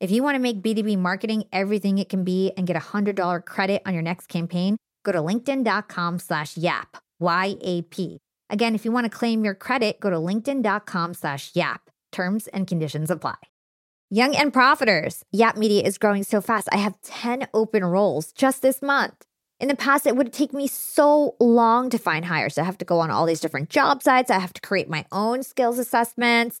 If 0.00 0.12
you 0.12 0.22
want 0.22 0.36
to 0.36 0.38
make 0.38 0.62
B2B 0.62 0.96
marketing 0.96 1.44
everything 1.52 1.98
it 1.98 2.08
can 2.08 2.22
be 2.22 2.52
and 2.56 2.68
get 2.68 2.76
a 2.76 2.80
$100 2.80 3.44
credit 3.44 3.82
on 3.84 3.94
your 3.94 4.02
next 4.02 4.28
campaign, 4.28 4.76
go 5.04 5.10
to 5.10 5.18
linkedin.com 5.18 6.20
slash 6.20 6.56
yap, 6.56 6.98
Y-A-P. 7.18 8.18
Again, 8.48 8.74
if 8.76 8.84
you 8.84 8.92
want 8.92 9.04
to 9.04 9.10
claim 9.10 9.44
your 9.44 9.54
credit, 9.54 9.98
go 9.98 10.08
to 10.08 10.16
linkedin.com 10.16 11.14
slash 11.14 11.50
yap. 11.54 11.90
Terms 12.12 12.46
and 12.46 12.66
conditions 12.66 13.10
apply. 13.10 13.36
Young 14.08 14.36
and 14.36 14.52
Profiters. 14.52 15.22
Yap 15.32 15.56
Media 15.56 15.82
is 15.82 15.98
growing 15.98 16.22
so 16.22 16.40
fast. 16.40 16.68
I 16.70 16.76
have 16.76 17.00
10 17.02 17.48
open 17.52 17.84
roles 17.84 18.32
just 18.32 18.62
this 18.62 18.80
month. 18.80 19.24
In 19.58 19.66
the 19.66 19.74
past, 19.74 20.06
it 20.06 20.14
would 20.14 20.32
take 20.32 20.52
me 20.52 20.68
so 20.68 21.34
long 21.40 21.90
to 21.90 21.98
find 21.98 22.24
hires. 22.24 22.56
I 22.56 22.62
have 22.62 22.78
to 22.78 22.84
go 22.84 23.00
on 23.00 23.10
all 23.10 23.26
these 23.26 23.40
different 23.40 23.68
job 23.68 24.04
sites. 24.04 24.30
I 24.30 24.38
have 24.38 24.52
to 24.52 24.60
create 24.60 24.88
my 24.88 25.04
own 25.10 25.42
skills 25.42 25.78
assessments. 25.80 26.60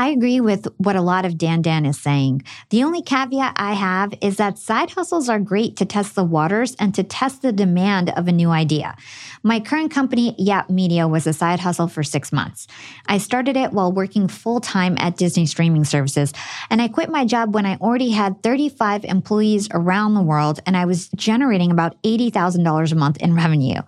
I 0.00 0.10
agree 0.10 0.40
with 0.40 0.68
what 0.76 0.94
a 0.94 1.00
lot 1.00 1.24
of 1.24 1.32
Dandan 1.32 1.84
is 1.84 2.00
saying. 2.00 2.44
The 2.70 2.84
only 2.84 3.02
caveat 3.02 3.54
I 3.56 3.72
have 3.72 4.14
is 4.20 4.36
that 4.36 4.56
side 4.56 4.90
hustles 4.90 5.28
are 5.28 5.40
great 5.40 5.76
to 5.78 5.84
test 5.84 6.14
the 6.14 6.22
waters 6.22 6.76
and 6.78 6.94
to 6.94 7.02
test 7.02 7.42
the 7.42 7.50
demand 7.50 8.10
of 8.10 8.28
a 8.28 8.32
new 8.32 8.50
idea. 8.50 8.94
My 9.42 9.58
current 9.58 9.90
company, 9.90 10.36
Yap 10.38 10.70
Media, 10.70 11.08
was 11.08 11.26
a 11.26 11.32
side 11.32 11.58
hustle 11.58 11.88
for 11.88 12.04
six 12.04 12.30
months. 12.30 12.68
I 13.06 13.18
started 13.18 13.56
it 13.56 13.72
while 13.72 13.90
working 13.90 14.28
full 14.28 14.60
time 14.60 14.96
at 15.00 15.16
Disney 15.16 15.46
streaming 15.46 15.84
services, 15.84 16.32
and 16.70 16.80
I 16.80 16.86
quit 16.86 17.10
my 17.10 17.24
job 17.24 17.52
when 17.52 17.66
I 17.66 17.74
already 17.76 18.10
had 18.10 18.40
35 18.44 19.04
employees 19.04 19.68
around 19.72 20.14
the 20.14 20.22
world 20.22 20.60
and 20.64 20.76
I 20.76 20.84
was 20.84 21.08
generating 21.16 21.72
about 21.72 22.00
$80,000 22.04 22.92
a 22.92 22.94
month 22.94 23.16
in 23.16 23.34
revenue. 23.34 23.80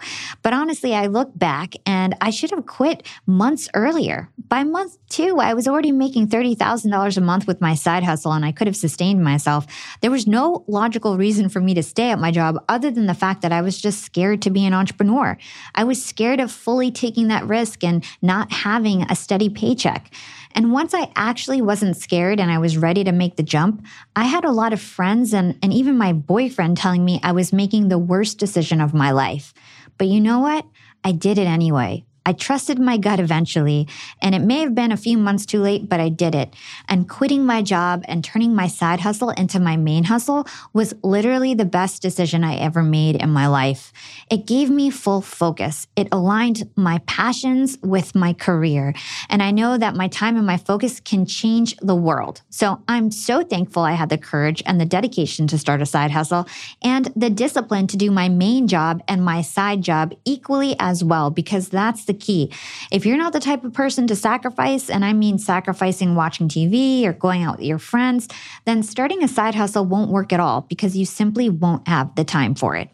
But 0.42 0.54
honestly, 0.54 0.92
I 0.92 1.06
look 1.06 1.38
back 1.38 1.74
and 1.86 2.16
I 2.20 2.30
should 2.30 2.50
have 2.50 2.66
quit 2.66 3.06
months 3.26 3.68
earlier. 3.74 4.28
By 4.48 4.64
month 4.64 4.98
two, 5.08 5.38
I 5.38 5.54
was 5.54 5.68
already 5.68 5.92
making 6.00 6.26
$30,000 6.28 7.16
a 7.16 7.21
month 7.21 7.47
with 7.47 7.61
my 7.61 7.76
side 7.76 8.02
hustle 8.02 8.33
and 8.33 8.45
I 8.45 8.50
could 8.50 8.66
have 8.66 8.75
sustained 8.75 9.23
myself. 9.23 9.66
There 10.00 10.11
was 10.11 10.26
no 10.26 10.64
logical 10.66 11.16
reason 11.16 11.49
for 11.49 11.61
me 11.61 11.75
to 11.75 11.83
stay 11.83 12.11
at 12.11 12.19
my 12.19 12.33
job 12.33 12.57
other 12.69 12.90
than 12.90 13.07
the 13.07 13.14
fact 13.14 13.42
that 13.42 13.52
I 13.52 13.61
was 13.61 13.80
just 13.80 14.02
scared 14.02 14.42
to 14.42 14.50
be 14.50 14.64
an 14.66 14.75
entrepreneur. 14.75 15.38
I 15.76 15.85
was 15.85 16.04
scared 16.04 16.40
of 16.40 16.50
fully 16.50 16.90
taking 16.90 17.28
that 17.28 17.47
risk 17.47 17.85
and 17.85 18.04
not 18.23 18.50
having 18.50 19.02
a 19.02 19.14
steady 19.14 19.49
paycheck. 19.49 20.11
And 20.52 20.73
once 20.73 20.95
I 20.95 21.12
actually 21.14 21.62
wasn't 21.62 21.97
scared 21.97 22.40
and 22.40 22.50
I 22.50 22.59
was 22.59 22.76
ready 22.76 23.04
to 23.04 23.12
make 23.12 23.37
the 23.37 23.42
jump, 23.42 23.85
I 24.16 24.25
had 24.25 24.45
a 24.45 24.50
lot 24.50 24.73
of 24.73 24.80
friends 24.80 25.33
and, 25.33 25.57
and 25.62 25.73
even 25.73 25.97
my 25.97 26.12
boyfriend 26.12 26.76
telling 26.76 27.04
me 27.04 27.21
I 27.23 27.33
was 27.33 27.52
making 27.52 27.88
the 27.88 27.99
worst 27.99 28.38
decision 28.38 28.80
of 28.80 28.95
my 28.95 29.12
life. 29.12 29.54
But 29.99 30.09
you 30.09 30.21
know 30.21 30.40
what? 30.40 30.66
I 31.04 31.12
did 31.12 31.38
it 31.38 31.47
anyway. 31.47 32.04
I 32.26 32.32
trusted 32.32 32.78
my 32.78 32.96
gut 32.96 33.20
eventually, 33.20 33.88
and 34.20 34.34
it 34.34 34.40
may 34.40 34.60
have 34.60 34.74
been 34.74 34.92
a 34.92 34.96
few 34.96 35.16
months 35.16 35.46
too 35.46 35.60
late, 35.60 35.88
but 35.88 36.00
I 36.00 36.08
did 36.08 36.34
it. 36.34 36.54
And 36.88 37.08
quitting 37.08 37.46
my 37.46 37.62
job 37.62 38.04
and 38.06 38.22
turning 38.22 38.54
my 38.54 38.68
side 38.68 39.00
hustle 39.00 39.30
into 39.30 39.58
my 39.58 39.76
main 39.76 40.04
hustle 40.04 40.46
was 40.72 40.94
literally 41.02 41.54
the 41.54 41.64
best 41.64 42.02
decision 42.02 42.44
I 42.44 42.56
ever 42.56 42.82
made 42.82 43.16
in 43.16 43.30
my 43.30 43.46
life. 43.46 43.92
It 44.30 44.46
gave 44.46 44.70
me 44.70 44.90
full 44.90 45.20
focus. 45.20 45.86
It 45.96 46.08
aligned 46.12 46.70
my 46.76 46.98
passions 47.06 47.78
with 47.82 48.14
my 48.14 48.32
career. 48.32 48.94
And 49.28 49.42
I 49.42 49.50
know 49.50 49.78
that 49.78 49.96
my 49.96 50.08
time 50.08 50.36
and 50.36 50.46
my 50.46 50.56
focus 50.56 51.00
can 51.00 51.26
change 51.26 51.76
the 51.76 51.96
world. 51.96 52.42
So 52.50 52.82
I'm 52.86 53.10
so 53.10 53.42
thankful 53.42 53.82
I 53.82 53.92
had 53.92 54.08
the 54.08 54.18
courage 54.18 54.62
and 54.66 54.80
the 54.80 54.84
dedication 54.84 55.46
to 55.48 55.58
start 55.58 55.82
a 55.82 55.86
side 55.86 56.10
hustle 56.10 56.46
and 56.82 57.12
the 57.16 57.30
discipline 57.30 57.86
to 57.88 57.96
do 57.96 58.10
my 58.10 58.28
main 58.28 58.68
job 58.68 59.02
and 59.08 59.24
my 59.24 59.42
side 59.42 59.82
job 59.82 60.14
equally 60.24 60.76
as 60.78 61.02
well, 61.02 61.30
because 61.30 61.68
that's 61.68 62.04
the 62.10 62.18
key. 62.18 62.52
If 62.90 63.06
you're 63.06 63.16
not 63.16 63.32
the 63.32 63.40
type 63.40 63.62
of 63.62 63.72
person 63.72 64.08
to 64.08 64.16
sacrifice, 64.16 64.90
and 64.90 65.04
I 65.04 65.12
mean 65.12 65.38
sacrificing 65.38 66.16
watching 66.16 66.48
TV 66.48 67.04
or 67.04 67.12
going 67.12 67.44
out 67.44 67.58
with 67.58 67.66
your 67.66 67.78
friends, 67.78 68.28
then 68.64 68.82
starting 68.82 69.22
a 69.22 69.28
side 69.28 69.54
hustle 69.54 69.84
won't 69.84 70.10
work 70.10 70.32
at 70.32 70.40
all 70.40 70.62
because 70.62 70.96
you 70.96 71.06
simply 71.06 71.48
won't 71.48 71.86
have 71.86 72.14
the 72.16 72.24
time 72.24 72.56
for 72.56 72.74
it. 72.74 72.90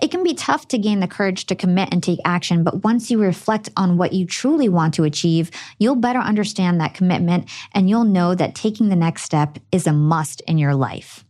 It 0.00 0.10
can 0.10 0.22
be 0.22 0.34
tough 0.34 0.68
to 0.68 0.78
gain 0.78 1.00
the 1.00 1.08
courage 1.08 1.46
to 1.46 1.54
commit 1.54 1.88
and 1.92 2.02
take 2.02 2.18
action, 2.24 2.62
but 2.62 2.84
once 2.84 3.10
you 3.10 3.20
reflect 3.20 3.70
on 3.76 3.96
what 3.96 4.12
you 4.12 4.26
truly 4.26 4.68
want 4.68 4.94
to 4.94 5.04
achieve, 5.04 5.50
you'll 5.78 5.96
better 5.96 6.18
understand 6.18 6.80
that 6.80 6.94
commitment 6.94 7.48
and 7.72 7.88
you'll 7.88 8.04
know 8.04 8.34
that 8.34 8.54
taking 8.54 8.88
the 8.88 8.96
next 8.96 9.22
step 9.22 9.58
is 9.72 9.86
a 9.86 9.92
must 9.92 10.40
in 10.42 10.58
your 10.58 10.74
life. 10.74 11.24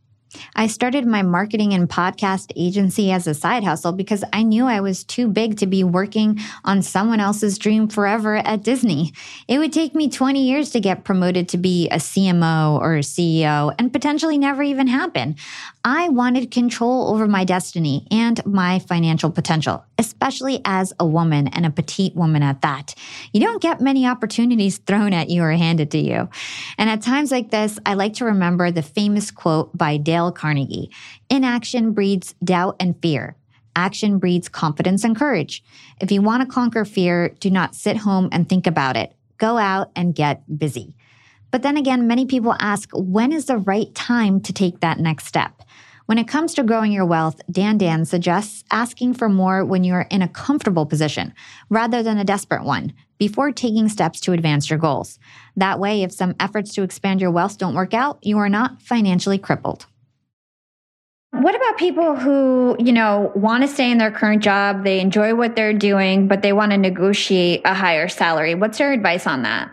I 0.54 0.66
started 0.66 1.06
my 1.06 1.22
marketing 1.22 1.72
and 1.74 1.88
podcast 1.88 2.52
agency 2.56 3.10
as 3.12 3.26
a 3.26 3.34
side 3.34 3.64
hustle 3.64 3.92
because 3.92 4.24
I 4.32 4.42
knew 4.42 4.66
I 4.66 4.80
was 4.80 5.04
too 5.04 5.28
big 5.28 5.58
to 5.58 5.66
be 5.66 5.84
working 5.84 6.38
on 6.64 6.82
someone 6.82 7.20
else's 7.20 7.58
dream 7.58 7.88
forever 7.88 8.36
at 8.36 8.62
Disney. 8.62 9.12
It 9.48 9.58
would 9.58 9.72
take 9.72 9.94
me 9.94 10.08
20 10.08 10.42
years 10.42 10.70
to 10.70 10.80
get 10.80 11.04
promoted 11.04 11.48
to 11.50 11.58
be 11.58 11.88
a 11.88 11.96
CMO 11.96 12.80
or 12.80 12.96
a 12.96 13.00
CEO 13.00 13.74
and 13.78 13.92
potentially 13.92 14.38
never 14.38 14.62
even 14.62 14.86
happen. 14.86 15.36
I 15.84 16.08
wanted 16.10 16.50
control 16.50 17.12
over 17.12 17.26
my 17.26 17.44
destiny 17.44 18.06
and 18.10 18.44
my 18.46 18.78
financial 18.78 19.30
potential, 19.30 19.84
especially 19.98 20.60
as 20.64 20.92
a 21.00 21.06
woman 21.06 21.48
and 21.48 21.66
a 21.66 21.70
petite 21.70 22.14
woman 22.14 22.42
at 22.42 22.62
that. 22.62 22.94
You 23.32 23.40
don't 23.40 23.60
get 23.60 23.80
many 23.80 24.06
opportunities 24.06 24.78
thrown 24.78 25.12
at 25.12 25.28
you 25.28 25.42
or 25.42 25.50
handed 25.50 25.90
to 25.90 25.98
you. 25.98 26.28
And 26.78 26.88
at 26.88 27.02
times 27.02 27.32
like 27.32 27.50
this, 27.50 27.78
I 27.84 27.94
like 27.94 28.14
to 28.14 28.26
remember 28.26 28.70
the 28.70 28.82
famous 28.82 29.30
quote 29.30 29.76
by 29.76 29.96
Dale 29.96 30.21
Dale 30.22 30.32
Carnegie. 30.32 30.90
Inaction 31.30 31.92
breeds 31.92 32.34
doubt 32.44 32.76
and 32.78 33.00
fear. 33.02 33.36
Action 33.74 34.18
breeds 34.18 34.48
confidence 34.48 35.02
and 35.02 35.16
courage. 35.16 35.64
If 36.00 36.12
you 36.12 36.22
want 36.22 36.42
to 36.42 36.54
conquer 36.54 36.84
fear, 36.84 37.30
do 37.40 37.50
not 37.50 37.74
sit 37.74 37.96
home 37.96 38.28
and 38.30 38.48
think 38.48 38.66
about 38.66 38.96
it. 38.96 39.14
Go 39.38 39.58
out 39.58 39.90
and 39.96 40.14
get 40.14 40.42
busy. 40.58 40.94
But 41.50 41.62
then 41.62 41.76
again, 41.76 42.06
many 42.06 42.26
people 42.26 42.54
ask, 42.60 42.90
when 42.92 43.32
is 43.32 43.46
the 43.46 43.58
right 43.58 43.92
time 43.94 44.40
to 44.42 44.52
take 44.52 44.80
that 44.80 45.00
next 45.00 45.26
step? 45.26 45.62
When 46.06 46.18
it 46.18 46.28
comes 46.28 46.54
to 46.54 46.62
growing 46.62 46.92
your 46.92 47.06
wealth, 47.06 47.40
Dandan 47.50 48.06
suggests 48.06 48.64
asking 48.70 49.14
for 49.14 49.28
more 49.28 49.64
when 49.64 49.84
you're 49.84 50.06
in 50.10 50.22
a 50.22 50.28
comfortable 50.28 50.84
position 50.84 51.32
rather 51.70 52.02
than 52.02 52.18
a 52.18 52.24
desperate 52.24 52.64
one 52.64 52.92
before 53.18 53.52
taking 53.52 53.88
steps 53.88 54.20
to 54.20 54.32
advance 54.32 54.68
your 54.68 54.78
goals. 54.78 55.18
That 55.56 55.78
way, 55.78 56.02
if 56.02 56.12
some 56.12 56.34
efforts 56.40 56.74
to 56.74 56.82
expand 56.82 57.20
your 57.20 57.30
wealth 57.30 57.56
don't 57.56 57.74
work 57.74 57.94
out, 57.94 58.18
you 58.22 58.38
are 58.38 58.48
not 58.48 58.82
financially 58.82 59.38
crippled. 59.38 59.86
What 61.32 61.54
about 61.54 61.78
people 61.78 62.14
who, 62.14 62.76
you 62.78 62.92
know, 62.92 63.32
want 63.34 63.62
to 63.62 63.68
stay 63.68 63.90
in 63.90 63.96
their 63.96 64.10
current 64.10 64.42
job, 64.42 64.84
they 64.84 65.00
enjoy 65.00 65.34
what 65.34 65.56
they're 65.56 65.72
doing, 65.72 66.28
but 66.28 66.42
they 66.42 66.52
want 66.52 66.72
to 66.72 66.78
negotiate 66.78 67.62
a 67.64 67.72
higher 67.72 68.06
salary? 68.06 68.54
What's 68.54 68.78
your 68.78 68.92
advice 68.92 69.26
on 69.26 69.42
that? 69.42 69.70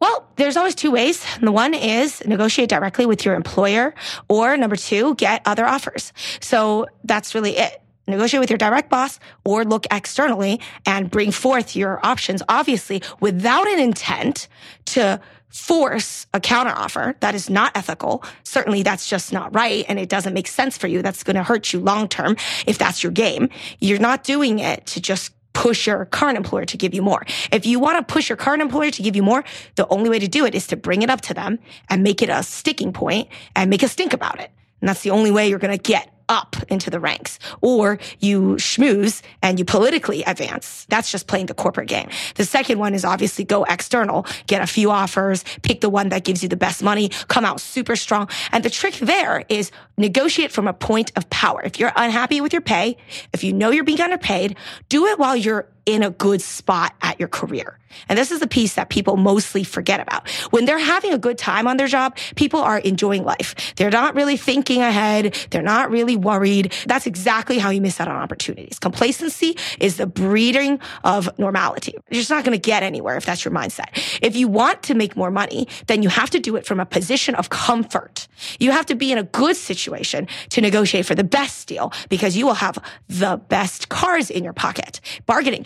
Well, 0.00 0.28
there's 0.36 0.56
always 0.56 0.74
two 0.74 0.90
ways. 0.90 1.24
The 1.40 1.50
one 1.50 1.74
is 1.74 2.22
negotiate 2.26 2.68
directly 2.68 3.06
with 3.06 3.24
your 3.24 3.34
employer, 3.34 3.94
or 4.28 4.56
number 4.56 4.76
two, 4.76 5.14
get 5.14 5.40
other 5.46 5.64
offers. 5.64 6.12
So 6.40 6.86
that's 7.04 7.34
really 7.34 7.56
it 7.56 7.81
negotiate 8.06 8.40
with 8.40 8.50
your 8.50 8.58
direct 8.58 8.90
boss 8.90 9.18
or 9.44 9.64
look 9.64 9.86
externally 9.90 10.60
and 10.86 11.10
bring 11.10 11.30
forth 11.30 11.76
your 11.76 12.04
options, 12.04 12.42
obviously 12.48 13.02
without 13.20 13.68
an 13.68 13.78
intent 13.78 14.48
to 14.86 15.20
force 15.48 16.26
a 16.32 16.40
counteroffer. 16.40 17.18
That 17.20 17.34
is 17.34 17.50
not 17.50 17.76
ethical. 17.76 18.24
Certainly 18.42 18.84
that's 18.84 19.08
just 19.08 19.32
not 19.32 19.54
right. 19.54 19.84
And 19.88 19.98
it 19.98 20.08
doesn't 20.08 20.32
make 20.32 20.48
sense 20.48 20.78
for 20.78 20.86
you. 20.86 21.02
That's 21.02 21.22
going 21.22 21.36
to 21.36 21.42
hurt 21.42 21.72
you 21.72 21.80
long 21.80 22.08
term 22.08 22.36
if 22.66 22.78
that's 22.78 23.02
your 23.02 23.12
game. 23.12 23.50
You're 23.78 23.98
not 23.98 24.24
doing 24.24 24.58
it 24.58 24.86
to 24.86 25.00
just 25.00 25.32
push 25.52 25.86
your 25.86 26.06
current 26.06 26.38
employer 26.38 26.64
to 26.64 26.78
give 26.78 26.94
you 26.94 27.02
more. 27.02 27.24
If 27.52 27.66
you 27.66 27.78
want 27.78 27.98
to 27.98 28.12
push 28.12 28.30
your 28.30 28.36
current 28.36 28.62
employer 28.62 28.90
to 28.90 29.02
give 29.02 29.14
you 29.14 29.22
more, 29.22 29.44
the 29.74 29.86
only 29.88 30.08
way 30.08 30.18
to 30.18 30.28
do 30.28 30.46
it 30.46 30.54
is 30.54 30.66
to 30.68 30.76
bring 30.76 31.02
it 31.02 31.10
up 31.10 31.20
to 31.22 31.34
them 31.34 31.58
and 31.90 32.02
make 32.02 32.22
it 32.22 32.30
a 32.30 32.42
sticking 32.42 32.94
point 32.94 33.28
and 33.54 33.68
make 33.68 33.82
a 33.82 33.88
stink 33.88 34.14
about 34.14 34.40
it. 34.40 34.50
And 34.80 34.88
that's 34.88 35.02
the 35.02 35.10
only 35.10 35.30
way 35.30 35.48
you're 35.48 35.58
going 35.58 35.76
to 35.76 35.82
get 35.82 36.11
up 36.32 36.56
into 36.68 36.88
the 36.88 36.98
ranks 36.98 37.38
or 37.60 37.98
you 38.18 38.54
schmooze 38.54 39.20
and 39.42 39.58
you 39.58 39.64
politically 39.66 40.22
advance. 40.22 40.86
That's 40.88 41.12
just 41.12 41.26
playing 41.26 41.46
the 41.46 41.54
corporate 41.54 41.88
game. 41.88 42.08
The 42.36 42.46
second 42.46 42.78
one 42.78 42.94
is 42.94 43.04
obviously 43.04 43.44
go 43.44 43.64
external, 43.64 44.26
get 44.46 44.62
a 44.62 44.66
few 44.66 44.90
offers, 44.90 45.44
pick 45.60 45.82
the 45.82 45.90
one 45.90 46.08
that 46.08 46.24
gives 46.24 46.42
you 46.42 46.48
the 46.48 46.56
best 46.56 46.82
money, 46.82 47.10
come 47.28 47.44
out 47.44 47.60
super 47.60 47.96
strong. 47.96 48.28
And 48.50 48.64
the 48.64 48.70
trick 48.70 48.94
there 48.94 49.44
is 49.50 49.70
negotiate 49.98 50.52
from 50.52 50.66
a 50.66 50.72
point 50.72 51.12
of 51.16 51.28
power. 51.28 51.60
If 51.62 51.78
you're 51.78 51.92
unhappy 51.94 52.40
with 52.40 52.54
your 52.54 52.62
pay, 52.62 52.96
if 53.34 53.44
you 53.44 53.52
know 53.52 53.70
you're 53.70 53.84
being 53.84 54.00
underpaid, 54.00 54.56
do 54.88 55.06
it 55.06 55.18
while 55.18 55.36
you're 55.36 55.68
in 55.86 56.02
a 56.02 56.10
good 56.10 56.40
spot 56.40 56.94
at 57.02 57.18
your 57.18 57.28
career. 57.28 57.78
And 58.08 58.18
this 58.18 58.30
is 58.30 58.40
the 58.40 58.46
piece 58.46 58.74
that 58.74 58.88
people 58.88 59.16
mostly 59.16 59.64
forget 59.64 60.00
about. 60.00 60.28
When 60.50 60.64
they're 60.64 60.78
having 60.78 61.12
a 61.12 61.18
good 61.18 61.38
time 61.38 61.66
on 61.66 61.76
their 61.76 61.86
job, 61.86 62.16
people 62.36 62.60
are 62.60 62.78
enjoying 62.78 63.24
life. 63.24 63.74
They're 63.76 63.90
not 63.90 64.14
really 64.14 64.36
thinking 64.36 64.80
ahead. 64.80 65.36
They're 65.50 65.62
not 65.62 65.90
really 65.90 66.16
worried. 66.16 66.72
That's 66.86 67.06
exactly 67.06 67.58
how 67.58 67.70
you 67.70 67.80
miss 67.80 68.00
out 68.00 68.08
on 68.08 68.16
opportunities. 68.16 68.78
Complacency 68.78 69.56
is 69.80 69.96
the 69.96 70.06
breeding 70.06 70.80
of 71.04 71.38
normality. 71.38 71.94
You're 72.10 72.20
just 72.20 72.30
not 72.30 72.44
going 72.44 72.58
to 72.58 72.62
get 72.62 72.82
anywhere 72.82 73.16
if 73.16 73.26
that's 73.26 73.44
your 73.44 73.52
mindset. 73.52 73.88
If 74.22 74.36
you 74.36 74.48
want 74.48 74.82
to 74.84 74.94
make 74.94 75.16
more 75.16 75.30
money, 75.30 75.68
then 75.86 76.02
you 76.02 76.08
have 76.08 76.30
to 76.30 76.40
do 76.40 76.56
it 76.56 76.66
from 76.66 76.80
a 76.80 76.86
position 76.86 77.34
of 77.34 77.50
comfort. 77.50 78.26
You 78.58 78.70
have 78.70 78.86
to 78.86 78.94
be 78.94 79.12
in 79.12 79.18
a 79.18 79.22
good 79.22 79.56
situation 79.56 80.28
to 80.50 80.60
negotiate 80.60 81.06
for 81.06 81.14
the 81.14 81.24
best 81.24 81.68
deal 81.68 81.92
because 82.08 82.36
you 82.36 82.46
will 82.46 82.54
have 82.54 82.78
the 83.08 83.36
best 83.48 83.88
cars 83.88 84.30
in 84.30 84.44
your 84.44 84.52
pocket. 84.52 85.00
Bargaining 85.26 85.64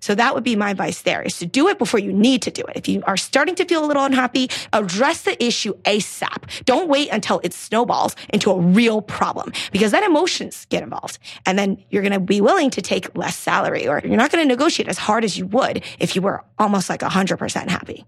So 0.00 0.14
that 0.14 0.34
would 0.34 0.44
be 0.44 0.56
my 0.56 0.70
advice 0.70 1.02
there 1.02 1.22
is 1.22 1.38
to 1.38 1.46
do 1.46 1.68
it 1.68 1.78
before 1.78 2.00
you 2.00 2.12
need 2.12 2.42
to 2.42 2.50
do 2.50 2.62
it. 2.62 2.76
If 2.76 2.88
you 2.88 3.02
are 3.06 3.16
starting 3.16 3.54
to 3.56 3.64
feel 3.64 3.84
a 3.84 3.86
little 3.86 4.04
unhappy, 4.04 4.50
address 4.72 5.22
the 5.22 5.42
issue 5.42 5.74
ASAP. 5.84 6.64
Don't 6.64 6.88
wait 6.88 7.08
until 7.10 7.40
it 7.42 7.52
snowballs 7.54 8.14
into 8.30 8.50
a 8.50 8.60
real 8.60 9.02
problem 9.02 9.52
because 9.72 9.92
then 9.92 10.04
emotions 10.04 10.66
get 10.70 10.82
involved 10.82 11.18
and 11.46 11.58
then 11.58 11.82
you're 11.90 12.02
going 12.02 12.12
to 12.12 12.20
be 12.20 12.40
willing 12.40 12.70
to 12.70 12.82
take 12.82 13.16
less 13.16 13.36
salary 13.36 13.88
or 13.88 14.00
you're 14.04 14.16
not 14.16 14.30
going 14.30 14.44
to 14.44 14.48
negotiate 14.48 14.88
as 14.88 14.98
hard 14.98 15.24
as 15.24 15.38
you 15.38 15.46
would 15.46 15.82
if 15.98 16.14
you 16.14 16.22
were 16.22 16.44
almost 16.58 16.90
like 16.90 17.00
100% 17.00 17.68
happy. 17.68 18.04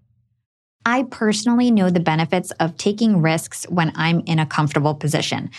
I 0.84 1.04
personally 1.04 1.70
know 1.70 1.90
the 1.90 2.00
benefits 2.00 2.50
of 2.52 2.76
taking 2.76 3.22
risks 3.22 3.64
when 3.68 3.92
I'm 3.94 4.20
in 4.20 4.38
a 4.38 4.46
comfortable 4.46 4.94
position. 4.94 5.50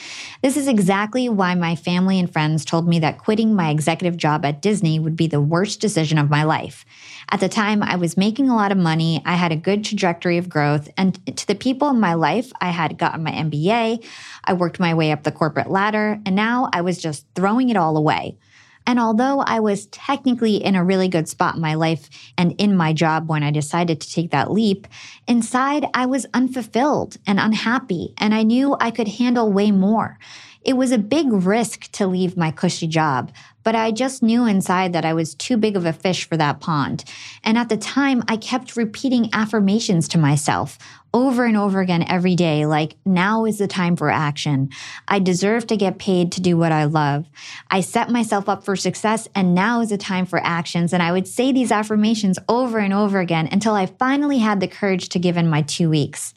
This 0.41 0.57
is 0.57 0.67
exactly 0.67 1.29
why 1.29 1.55
my 1.55 1.75
family 1.75 2.19
and 2.19 2.31
friends 2.31 2.65
told 2.65 2.87
me 2.87 2.99
that 2.99 3.19
quitting 3.19 3.55
my 3.55 3.69
executive 3.69 4.17
job 4.17 4.43
at 4.43 4.61
Disney 4.61 4.99
would 4.99 5.15
be 5.15 5.27
the 5.27 5.39
worst 5.39 5.79
decision 5.79 6.17
of 6.17 6.29
my 6.29 6.43
life. 6.43 6.85
At 7.31 7.39
the 7.39 7.47
time, 7.47 7.81
I 7.81 7.95
was 7.95 8.17
making 8.17 8.49
a 8.49 8.55
lot 8.55 8.73
of 8.73 8.77
money, 8.77 9.21
I 9.25 9.35
had 9.35 9.53
a 9.53 9.57
good 9.57 9.85
trajectory 9.85 10.37
of 10.37 10.49
growth, 10.49 10.89
and 10.97 11.13
to 11.37 11.47
the 11.47 11.55
people 11.55 11.89
in 11.89 11.99
my 11.99 12.15
life, 12.15 12.51
I 12.59 12.71
had 12.71 12.97
gotten 12.97 13.23
my 13.23 13.31
MBA, 13.31 14.05
I 14.43 14.53
worked 14.53 14.79
my 14.79 14.93
way 14.93 15.11
up 15.11 15.23
the 15.23 15.31
corporate 15.31 15.71
ladder, 15.71 16.19
and 16.25 16.35
now 16.35 16.69
I 16.73 16.81
was 16.81 16.97
just 16.97 17.25
throwing 17.33 17.69
it 17.69 17.77
all 17.77 17.95
away. 17.95 18.37
And 18.85 18.99
although 18.99 19.39
I 19.41 19.59
was 19.59 19.85
technically 19.87 20.57
in 20.57 20.75
a 20.75 20.83
really 20.83 21.07
good 21.07 21.27
spot 21.27 21.55
in 21.55 21.61
my 21.61 21.75
life 21.75 22.09
and 22.37 22.53
in 22.59 22.75
my 22.75 22.93
job 22.93 23.29
when 23.29 23.43
I 23.43 23.51
decided 23.51 24.01
to 24.01 24.11
take 24.11 24.31
that 24.31 24.51
leap, 24.51 24.87
inside 25.27 25.85
I 25.93 26.05
was 26.05 26.25
unfulfilled 26.33 27.17
and 27.25 27.39
unhappy, 27.39 28.13
and 28.17 28.33
I 28.33 28.43
knew 28.43 28.75
I 28.79 28.91
could 28.91 29.07
handle 29.07 29.51
way 29.51 29.71
more. 29.71 30.19
It 30.63 30.73
was 30.73 30.91
a 30.91 30.97
big 30.97 31.31
risk 31.31 31.91
to 31.93 32.07
leave 32.07 32.37
my 32.37 32.51
cushy 32.51 32.87
job, 32.87 33.31
but 33.63 33.75
I 33.75 33.91
just 33.91 34.23
knew 34.23 34.45
inside 34.45 34.93
that 34.93 35.05
I 35.05 35.13
was 35.13 35.35
too 35.35 35.57
big 35.57 35.75
of 35.75 35.85
a 35.85 35.93
fish 35.93 36.27
for 36.27 36.37
that 36.37 36.59
pond. 36.59 37.03
And 37.43 37.57
at 37.57 37.69
the 37.69 37.77
time, 37.77 38.23
I 38.27 38.37
kept 38.37 38.75
repeating 38.75 39.29
affirmations 39.33 40.07
to 40.09 40.17
myself 40.17 40.77
over 41.13 41.45
and 41.45 41.55
over 41.55 41.79
again 41.79 42.03
every 42.09 42.35
day, 42.35 42.65
like, 42.65 42.95
now 43.05 43.45
is 43.45 43.59
the 43.59 43.67
time 43.67 43.95
for 43.95 44.09
action. 44.09 44.69
I 45.07 45.19
deserve 45.19 45.67
to 45.67 45.77
get 45.77 45.99
paid 45.99 46.31
to 46.31 46.41
do 46.41 46.57
what 46.57 46.71
I 46.71 46.85
love. 46.85 47.27
I 47.69 47.81
set 47.81 48.09
myself 48.09 48.49
up 48.49 48.63
for 48.63 48.75
success, 48.75 49.27
and 49.35 49.53
now 49.53 49.81
is 49.81 49.89
the 49.89 49.97
time 49.97 50.25
for 50.25 50.43
actions. 50.43 50.91
And 50.91 51.03
I 51.03 51.11
would 51.11 51.27
say 51.27 51.51
these 51.51 51.71
affirmations 51.71 52.39
over 52.49 52.79
and 52.79 52.93
over 52.93 53.19
again 53.19 53.47
until 53.51 53.75
I 53.75 53.85
finally 53.85 54.39
had 54.39 54.59
the 54.59 54.67
courage 54.67 55.09
to 55.09 55.19
give 55.19 55.37
in 55.37 55.47
my 55.47 55.61
two 55.61 55.89
weeks. 55.89 56.33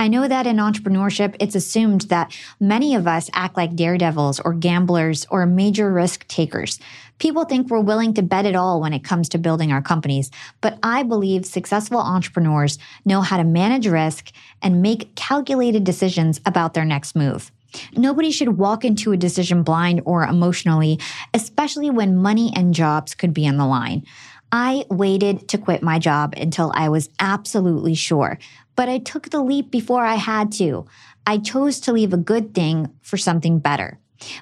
I 0.00 0.08
know 0.08 0.26
that 0.26 0.46
in 0.46 0.56
entrepreneurship, 0.56 1.36
it's 1.40 1.54
assumed 1.54 2.00
that 2.08 2.34
many 2.58 2.94
of 2.94 3.06
us 3.06 3.28
act 3.34 3.58
like 3.58 3.76
daredevils 3.76 4.40
or 4.40 4.54
gamblers 4.54 5.26
or 5.30 5.44
major 5.44 5.92
risk 5.92 6.26
takers. 6.26 6.78
People 7.18 7.44
think 7.44 7.68
we're 7.68 7.80
willing 7.80 8.14
to 8.14 8.22
bet 8.22 8.46
it 8.46 8.56
all 8.56 8.80
when 8.80 8.94
it 8.94 9.04
comes 9.04 9.28
to 9.28 9.36
building 9.36 9.72
our 9.72 9.82
companies, 9.82 10.30
but 10.62 10.78
I 10.82 11.02
believe 11.02 11.44
successful 11.44 11.98
entrepreneurs 11.98 12.78
know 13.04 13.20
how 13.20 13.36
to 13.36 13.44
manage 13.44 13.86
risk 13.86 14.32
and 14.62 14.80
make 14.80 15.14
calculated 15.16 15.84
decisions 15.84 16.40
about 16.46 16.72
their 16.72 16.86
next 16.86 17.14
move. 17.14 17.52
Nobody 17.94 18.30
should 18.30 18.56
walk 18.56 18.86
into 18.86 19.12
a 19.12 19.18
decision 19.18 19.62
blind 19.62 20.00
or 20.06 20.22
emotionally, 20.22 20.98
especially 21.34 21.90
when 21.90 22.16
money 22.16 22.50
and 22.56 22.72
jobs 22.72 23.14
could 23.14 23.34
be 23.34 23.46
on 23.46 23.58
the 23.58 23.66
line. 23.66 24.06
I 24.52 24.84
waited 24.88 25.46
to 25.48 25.58
quit 25.58 25.82
my 25.82 25.98
job 25.98 26.34
until 26.36 26.72
I 26.74 26.88
was 26.88 27.08
absolutely 27.20 27.94
sure, 27.94 28.38
but 28.80 28.88
I 28.88 28.96
took 28.96 29.28
the 29.28 29.42
leap 29.42 29.70
before 29.70 30.06
I 30.06 30.14
had 30.14 30.52
to. 30.52 30.86
I 31.26 31.36
chose 31.36 31.80
to 31.80 31.92
leave 31.92 32.14
a 32.14 32.16
good 32.16 32.54
thing 32.54 32.88
for 33.02 33.18
something 33.18 33.58
better. 33.58 33.98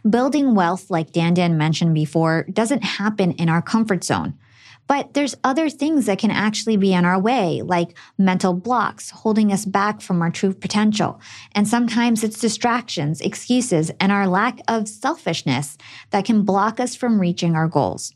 Building 0.09 0.55
wealth, 0.55 0.91
like 0.91 1.11
Dandan 1.11 1.57
mentioned 1.57 1.93
before, 1.93 2.47
doesn't 2.53 2.85
happen 2.85 3.33
in 3.33 3.49
our 3.49 3.61
comfort 3.61 4.05
zone. 4.05 4.39
But 4.87 5.15
there's 5.15 5.35
other 5.43 5.69
things 5.69 6.07
that 6.07 6.21
can 6.21 6.31
actually 6.31 6.77
be 6.77 6.93
in 6.93 7.05
our 7.05 7.19
way, 7.19 7.63
like 7.63 7.99
mental 8.17 8.55
blocks 8.55 9.11
holding 9.11 9.53
us 9.53 9.65
back 9.65 10.01
from 10.01 10.23
our 10.23 10.31
true 10.31 10.55
potential. 10.55 11.21
And 11.57 11.67
sometimes 11.67 12.23
it's 12.23 12.39
distractions, 12.39 13.21
excuses, 13.21 13.91
and 13.99 14.13
our 14.13 14.29
lack 14.29 14.61
of 14.69 14.87
selfishness 14.87 15.77
that 16.11 16.27
can 16.27 16.45
block 16.45 16.79
us 16.79 16.95
from 16.95 17.21
reaching 17.21 17.57
our 17.57 17.67
goals. 17.67 18.15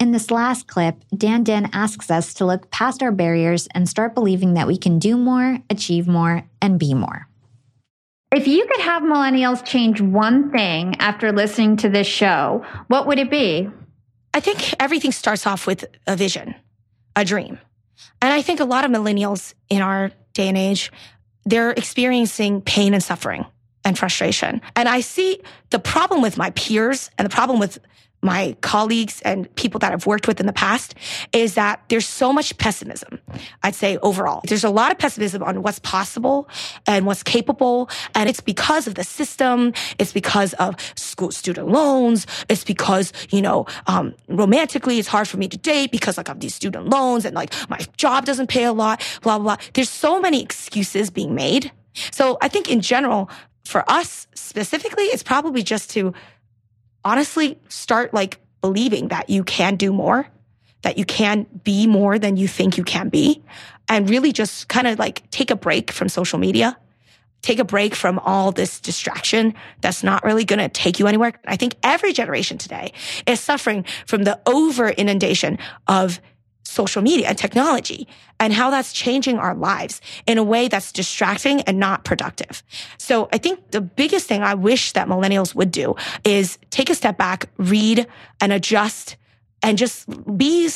In 0.00 0.12
this 0.12 0.30
last 0.30 0.68
clip, 0.68 1.02
Dandan 1.12 1.70
asks 1.72 2.08
us 2.08 2.32
to 2.34 2.46
look 2.46 2.70
past 2.70 3.02
our 3.02 3.10
barriers 3.10 3.66
and 3.74 3.88
start 3.88 4.14
believing 4.14 4.54
that 4.54 4.68
we 4.68 4.76
can 4.76 5.00
do 5.00 5.16
more, 5.16 5.58
achieve 5.70 6.06
more, 6.06 6.44
and 6.62 6.78
be 6.78 6.94
more. 6.94 7.26
If 8.30 8.46
you 8.46 8.64
could 8.66 8.80
have 8.80 9.02
millennials 9.02 9.64
change 9.64 10.00
one 10.00 10.52
thing 10.52 10.94
after 11.00 11.32
listening 11.32 11.78
to 11.78 11.88
this 11.88 12.06
show, 12.06 12.64
what 12.86 13.08
would 13.08 13.18
it 13.18 13.30
be? 13.30 13.68
I 14.32 14.40
think 14.40 14.74
everything 14.78 15.10
starts 15.10 15.46
off 15.46 15.66
with 15.66 15.84
a 16.06 16.14
vision, 16.14 16.54
a 17.16 17.24
dream. 17.24 17.58
And 18.22 18.32
I 18.32 18.42
think 18.42 18.60
a 18.60 18.64
lot 18.64 18.84
of 18.84 18.92
millennials 18.92 19.54
in 19.68 19.82
our 19.82 20.12
day 20.32 20.48
and 20.48 20.58
age, 20.58 20.92
they're 21.44 21.70
experiencing 21.70 22.60
pain 22.60 22.94
and 22.94 23.02
suffering 23.02 23.46
and 23.84 23.98
frustration. 23.98 24.60
And 24.76 24.88
I 24.88 25.00
see 25.00 25.40
the 25.70 25.78
problem 25.78 26.22
with 26.22 26.36
my 26.36 26.50
peers 26.50 27.10
and 27.18 27.26
the 27.26 27.34
problem 27.34 27.58
with 27.58 27.78
my 28.22 28.56
colleagues 28.62 29.20
and 29.22 29.52
people 29.54 29.78
that 29.78 29.92
I've 29.92 30.06
worked 30.06 30.26
with 30.26 30.40
in 30.40 30.46
the 30.46 30.52
past 30.52 30.94
is 31.32 31.54
that 31.54 31.82
there's 31.88 32.06
so 32.06 32.32
much 32.32 32.56
pessimism. 32.58 33.20
I'd 33.62 33.74
say 33.74 33.96
overall, 33.98 34.40
there's 34.48 34.64
a 34.64 34.70
lot 34.70 34.90
of 34.90 34.98
pessimism 34.98 35.42
on 35.42 35.62
what's 35.62 35.78
possible 35.78 36.48
and 36.86 37.06
what's 37.06 37.22
capable. 37.22 37.88
And 38.14 38.28
it's 38.28 38.40
because 38.40 38.86
of 38.86 38.96
the 38.96 39.04
system. 39.04 39.72
It's 39.98 40.12
because 40.12 40.52
of 40.54 40.74
school 40.96 41.30
student 41.30 41.68
loans. 41.68 42.26
It's 42.48 42.64
because, 42.64 43.12
you 43.30 43.40
know, 43.40 43.66
um, 43.86 44.14
romantically, 44.26 44.98
it's 44.98 45.08
hard 45.08 45.28
for 45.28 45.36
me 45.36 45.46
to 45.48 45.56
date 45.56 45.92
because 45.92 46.16
like 46.16 46.28
of 46.28 46.40
these 46.40 46.54
student 46.54 46.88
loans 46.88 47.24
and 47.24 47.34
like 47.36 47.54
my 47.68 47.78
job 47.96 48.24
doesn't 48.24 48.48
pay 48.48 48.64
a 48.64 48.72
lot, 48.72 49.00
blah, 49.22 49.38
blah, 49.38 49.56
blah. 49.56 49.64
There's 49.74 49.90
so 49.90 50.20
many 50.20 50.42
excuses 50.42 51.10
being 51.10 51.34
made. 51.34 51.70
So 52.12 52.38
I 52.40 52.48
think 52.48 52.70
in 52.70 52.80
general, 52.80 53.30
for 53.68 53.84
us 53.88 54.26
specifically, 54.34 55.04
it's 55.04 55.22
probably 55.22 55.62
just 55.62 55.90
to 55.90 56.14
honestly 57.04 57.58
start 57.68 58.14
like 58.14 58.40
believing 58.60 59.08
that 59.08 59.28
you 59.28 59.44
can 59.44 59.76
do 59.76 59.92
more, 59.92 60.26
that 60.82 60.96
you 60.96 61.04
can 61.04 61.46
be 61.64 61.86
more 61.86 62.18
than 62.18 62.36
you 62.36 62.48
think 62.48 62.78
you 62.78 62.84
can 62.84 63.08
be, 63.10 63.42
and 63.88 64.08
really 64.08 64.32
just 64.32 64.68
kind 64.68 64.86
of 64.86 64.98
like 64.98 65.30
take 65.30 65.50
a 65.50 65.56
break 65.56 65.90
from 65.90 66.08
social 66.08 66.38
media. 66.38 66.76
Take 67.40 67.60
a 67.60 67.64
break 67.64 67.94
from 67.94 68.18
all 68.18 68.50
this 68.50 68.80
distraction 68.80 69.54
that's 69.80 70.02
not 70.02 70.24
really 70.24 70.44
going 70.44 70.58
to 70.58 70.68
take 70.68 70.98
you 70.98 71.06
anywhere. 71.06 71.34
I 71.46 71.56
think 71.56 71.76
every 71.84 72.12
generation 72.12 72.58
today 72.58 72.92
is 73.26 73.38
suffering 73.38 73.84
from 74.06 74.24
the 74.24 74.40
over 74.44 74.88
inundation 74.88 75.58
of 75.86 76.20
social 76.64 77.02
media 77.02 77.28
and 77.28 77.38
technology 77.38 78.06
and 78.38 78.52
how 78.52 78.70
that's 78.70 78.92
changing 78.92 79.38
our 79.38 79.54
lives 79.54 80.00
in 80.26 80.38
a 80.38 80.44
way 80.44 80.68
that's 80.68 80.92
distracting 80.92 81.60
and 81.62 81.78
not 81.78 82.04
productive. 82.04 82.62
So 82.98 83.28
I 83.32 83.38
think 83.38 83.70
the 83.70 83.80
biggest 83.80 84.26
thing 84.26 84.42
I 84.42 84.54
wish 84.54 84.92
that 84.92 85.08
millennials 85.08 85.54
would 85.54 85.70
do 85.70 85.96
is 86.24 86.58
take 86.70 86.90
a 86.90 86.94
step 86.94 87.16
back, 87.16 87.48
read 87.56 88.06
and 88.40 88.52
adjust 88.52 89.16
and 89.62 89.78
just 89.78 90.06
be 90.36 90.70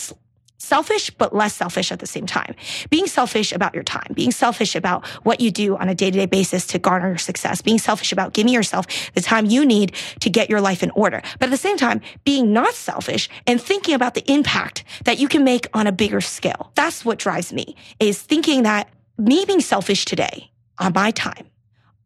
selfish, 0.62 1.11
but 1.11 1.35
less 1.35 1.55
selfish 1.55 1.92
at 1.92 1.98
the 1.98 2.07
same 2.07 2.27
time. 2.27 2.55
Being 2.90 3.07
selfish 3.07 3.53
about 3.53 3.75
your 3.75 3.83
time, 3.83 4.12
being 4.14 4.31
selfish 4.31 4.75
about 4.75 5.07
what 5.25 5.40
you 5.40 5.51
do 5.51 5.77
on 5.77 5.88
a 5.88 5.94
day 5.94 6.11
to 6.11 6.18
day 6.18 6.27
basis 6.27 6.66
to 6.68 6.79
garner 6.79 7.09
your 7.09 7.18
success, 7.18 7.61
being 7.61 7.79
selfish 7.79 8.12
about 8.12 8.33
giving 8.33 8.53
yourself 8.53 8.87
the 9.14 9.20
time 9.20 9.46
you 9.46 9.66
need 9.66 9.94
to 10.20 10.31
get 10.31 10.48
your 10.48 10.61
life 10.61 10.83
in 10.83 10.90
order. 10.92 11.20
But 11.38 11.48
at 11.48 11.51
the 11.51 11.57
same 11.57 11.77
time, 11.77 12.01
being 12.25 12.53
not 12.53 12.75
selfish 12.75 13.29
and 13.46 13.61
thinking 13.61 13.94
about 13.94 14.14
the 14.14 14.31
impact 14.31 14.85
that 15.05 15.18
you 15.18 15.29
can 15.29 15.44
make 15.44 15.66
on 15.75 15.87
a 15.87 15.92
bigger 15.92 16.20
scale. 16.20 16.70
That's 16.75 17.05
what 17.05 17.18
drives 17.18 17.53
me 17.53 17.77
is 17.98 18.20
thinking 18.20 18.62
that 18.62 18.88
me 19.18 19.44
being 19.44 19.61
selfish 19.61 20.05
today 20.05 20.51
on 20.79 20.92
my 20.94 21.11
time, 21.11 21.46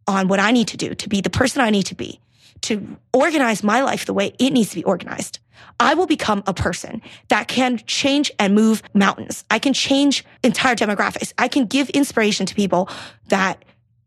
on 0.07 0.29
what 0.29 0.41
I 0.41 0.51
need 0.51 0.69
to 0.69 0.77
do 0.77 0.95
to 0.95 1.09
be 1.09 1.21
the 1.21 1.31
person 1.31 1.63
I 1.63 1.71
need 1.71 1.87
to 1.87 1.95
be, 1.95 2.21
to 2.63 2.97
organize 3.13 3.63
my 3.63 3.83
life 3.83 4.07
the 4.07 4.15
way 4.15 4.35
it 4.39 4.53
needs 4.53 4.71
to 4.71 4.77
be 4.77 4.85
organized 4.85 5.41
I 5.79 5.95
will 5.95 6.07
become 6.07 6.43
a 6.47 6.55
person 6.55 7.03
that 7.29 7.49
can 7.49 7.79
change 7.87 8.31
and 8.39 8.55
move 8.55 8.83
mountains. 8.95 9.45
I 9.51 9.59
can 9.59 9.73
change 9.73 10.25
entire 10.43 10.75
demographics. 10.75 11.33
I 11.39 11.49
can 11.49 11.67
give 11.67 11.91
inspiration 11.91 12.47
to 12.47 12.55
people 12.55 12.89
that 13.29 13.65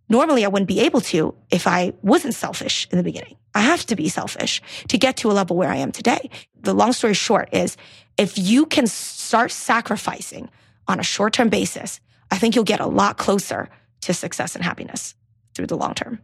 normally 0.07 0.45
I 0.45 0.47
wouldn't 0.47 0.67
be 0.67 0.79
able 0.81 1.01
to 1.01 1.35
if 1.51 1.67
I 1.67 1.93
wasn't 2.01 2.33
selfish 2.33 2.87
in 2.91 2.97
the 2.97 3.03
beginning. 3.03 3.35
I 3.53 3.61
have 3.61 3.85
to 3.87 3.95
be 3.95 4.09
selfish 4.09 4.61
to 4.87 4.97
get 4.97 5.17
to 5.17 5.31
a 5.31 5.33
level 5.33 5.55
where 5.55 5.69
I 5.69 5.77
am 5.77 5.91
today. 5.91 6.29
The 6.61 6.73
long 6.73 6.93
story 6.93 7.13
short 7.13 7.49
is 7.51 7.77
if 8.17 8.37
you 8.37 8.65
can 8.65 8.87
start 8.87 9.51
sacrificing 9.51 10.49
on 10.87 10.99
a 10.99 11.03
short 11.03 11.33
term 11.33 11.49
basis, 11.49 11.99
I 12.31 12.37
think 12.37 12.55
you'll 12.55 12.63
get 12.63 12.79
a 12.79 12.87
lot 12.87 13.17
closer 13.17 13.69
to 14.01 14.13
success 14.13 14.55
and 14.55 14.63
happiness 14.63 15.15
through 15.53 15.67
the 15.67 15.77
long 15.77 15.93
term. 15.93 16.19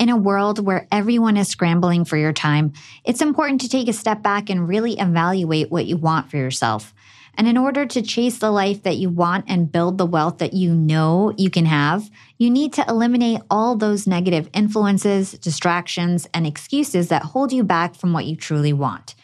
In 0.00 0.08
a 0.08 0.16
world 0.16 0.64
where 0.64 0.88
everyone 0.90 1.36
is 1.36 1.48
scrambling 1.48 2.06
for 2.06 2.16
your 2.16 2.32
time, 2.32 2.72
it's 3.04 3.20
important 3.20 3.60
to 3.60 3.68
take 3.68 3.86
a 3.86 3.92
step 3.92 4.22
back 4.22 4.48
and 4.48 4.66
really 4.66 4.98
evaluate 4.98 5.70
what 5.70 5.84
you 5.84 5.98
want 5.98 6.30
for 6.30 6.38
yourself. 6.38 6.94
And 7.34 7.46
in 7.46 7.58
order 7.58 7.84
to 7.84 8.00
chase 8.00 8.38
the 8.38 8.50
life 8.50 8.82
that 8.84 8.96
you 8.96 9.10
want 9.10 9.44
and 9.46 9.70
build 9.70 9.98
the 9.98 10.06
wealth 10.06 10.38
that 10.38 10.54
you 10.54 10.74
know 10.74 11.34
you 11.36 11.50
can 11.50 11.66
have, 11.66 12.08
you 12.38 12.48
need 12.48 12.72
to 12.72 12.84
eliminate 12.88 13.42
all 13.50 13.76
those 13.76 14.06
negative 14.06 14.48
influences, 14.54 15.32
distractions, 15.32 16.26
and 16.32 16.46
excuses 16.46 17.08
that 17.08 17.22
hold 17.22 17.52
you 17.52 17.62
back 17.62 17.94
from 17.94 18.14
what 18.14 18.24
you 18.24 18.36
truly 18.36 18.72
want. 18.72 19.14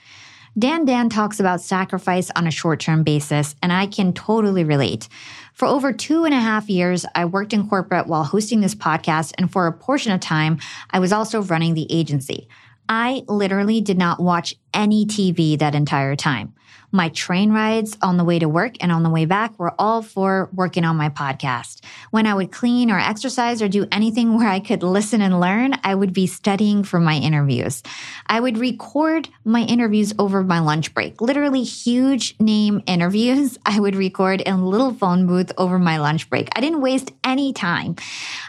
Dandan 0.59 1.11
talks 1.11 1.41
about 1.41 1.63
sacrifice 1.63 2.31
on 2.37 2.47
a 2.47 2.51
short 2.51 2.81
term 2.81 3.03
basis, 3.03 3.55
and 3.63 3.73
I 3.73 3.87
can 3.87 4.13
totally 4.13 4.65
relate. 4.65 5.09
For 5.57 5.65
over 5.65 5.91
two 5.91 6.27
and 6.27 6.35
a 6.35 6.39
half 6.39 6.69
years, 6.69 7.07
I 7.15 7.25
worked 7.25 7.55
in 7.55 7.67
corporate 7.67 8.07
while 8.07 8.25
hosting 8.25 8.61
this 8.61 8.75
podcast, 8.75 9.33
and 9.39 9.51
for 9.51 9.67
a 9.67 9.73
portion 9.73 10.13
of 10.13 10.21
time, 10.21 10.59
I 10.91 10.99
was 10.99 11.15
also 11.15 11.41
running 11.41 11.73
the 11.73 11.91
agency. 11.91 12.47
I 12.91 13.23
literally 13.27 13.81
did 13.81 13.97
not 13.97 14.21
watch 14.21 14.55
any 14.75 15.07
TV 15.07 15.59
that 15.59 15.75
entire 15.75 16.15
time. 16.15 16.53
My 16.97 17.11
train 17.11 17.53
rides 17.53 17.95
on 18.01 18.17
the 18.17 18.25
way 18.25 18.39
to 18.39 18.49
work 18.49 18.77
and 18.81 18.91
on 18.91 19.03
the 19.03 19.11
way 19.11 19.27
back 19.27 19.59
were 19.59 19.75
all 19.79 20.01
for 20.01 20.49
working 20.55 20.83
on 20.83 20.97
my 20.97 21.11
podcast. 21.11 21.85
When 22.11 22.27
I 22.27 22.33
would 22.33 22.51
clean 22.51 22.91
or 22.91 22.99
exercise 22.99 23.61
or 23.61 23.69
do 23.69 23.87
anything 23.93 24.35
where 24.35 24.49
I 24.49 24.61
could 24.61 24.83
listen 24.83 25.21
and 25.21 25.39
learn, 25.39 25.75
I 25.85 25.95
would 25.95 26.15
be 26.15 26.27
studying 26.27 26.85
for 26.85 26.99
my 26.99 27.17
interviews. 27.17 27.83
I 28.27 28.41
would 28.41 28.57
record 28.57 29.29
my 29.45 29.61
interviews 29.61 30.15
over 30.19 30.43
my 30.43 30.61
lunch 30.61 30.95
break, 30.95 31.21
literally 31.21 31.65
huge 31.65 32.35
name 32.41 32.83
interviews. 32.87 33.59
I 33.67 33.79
would 33.79 33.95
record 33.95 34.41
in 34.41 34.55
a 34.55 34.67
little 34.67 34.95
phone 34.95 35.27
booth 35.27 35.53
over 35.59 35.79
my 35.79 35.99
lunch 35.99 36.31
break. 36.31 36.49
I 36.57 36.63
didn't 36.63 36.81
waste 36.81 37.13
any 37.23 37.53
time. 37.53 37.97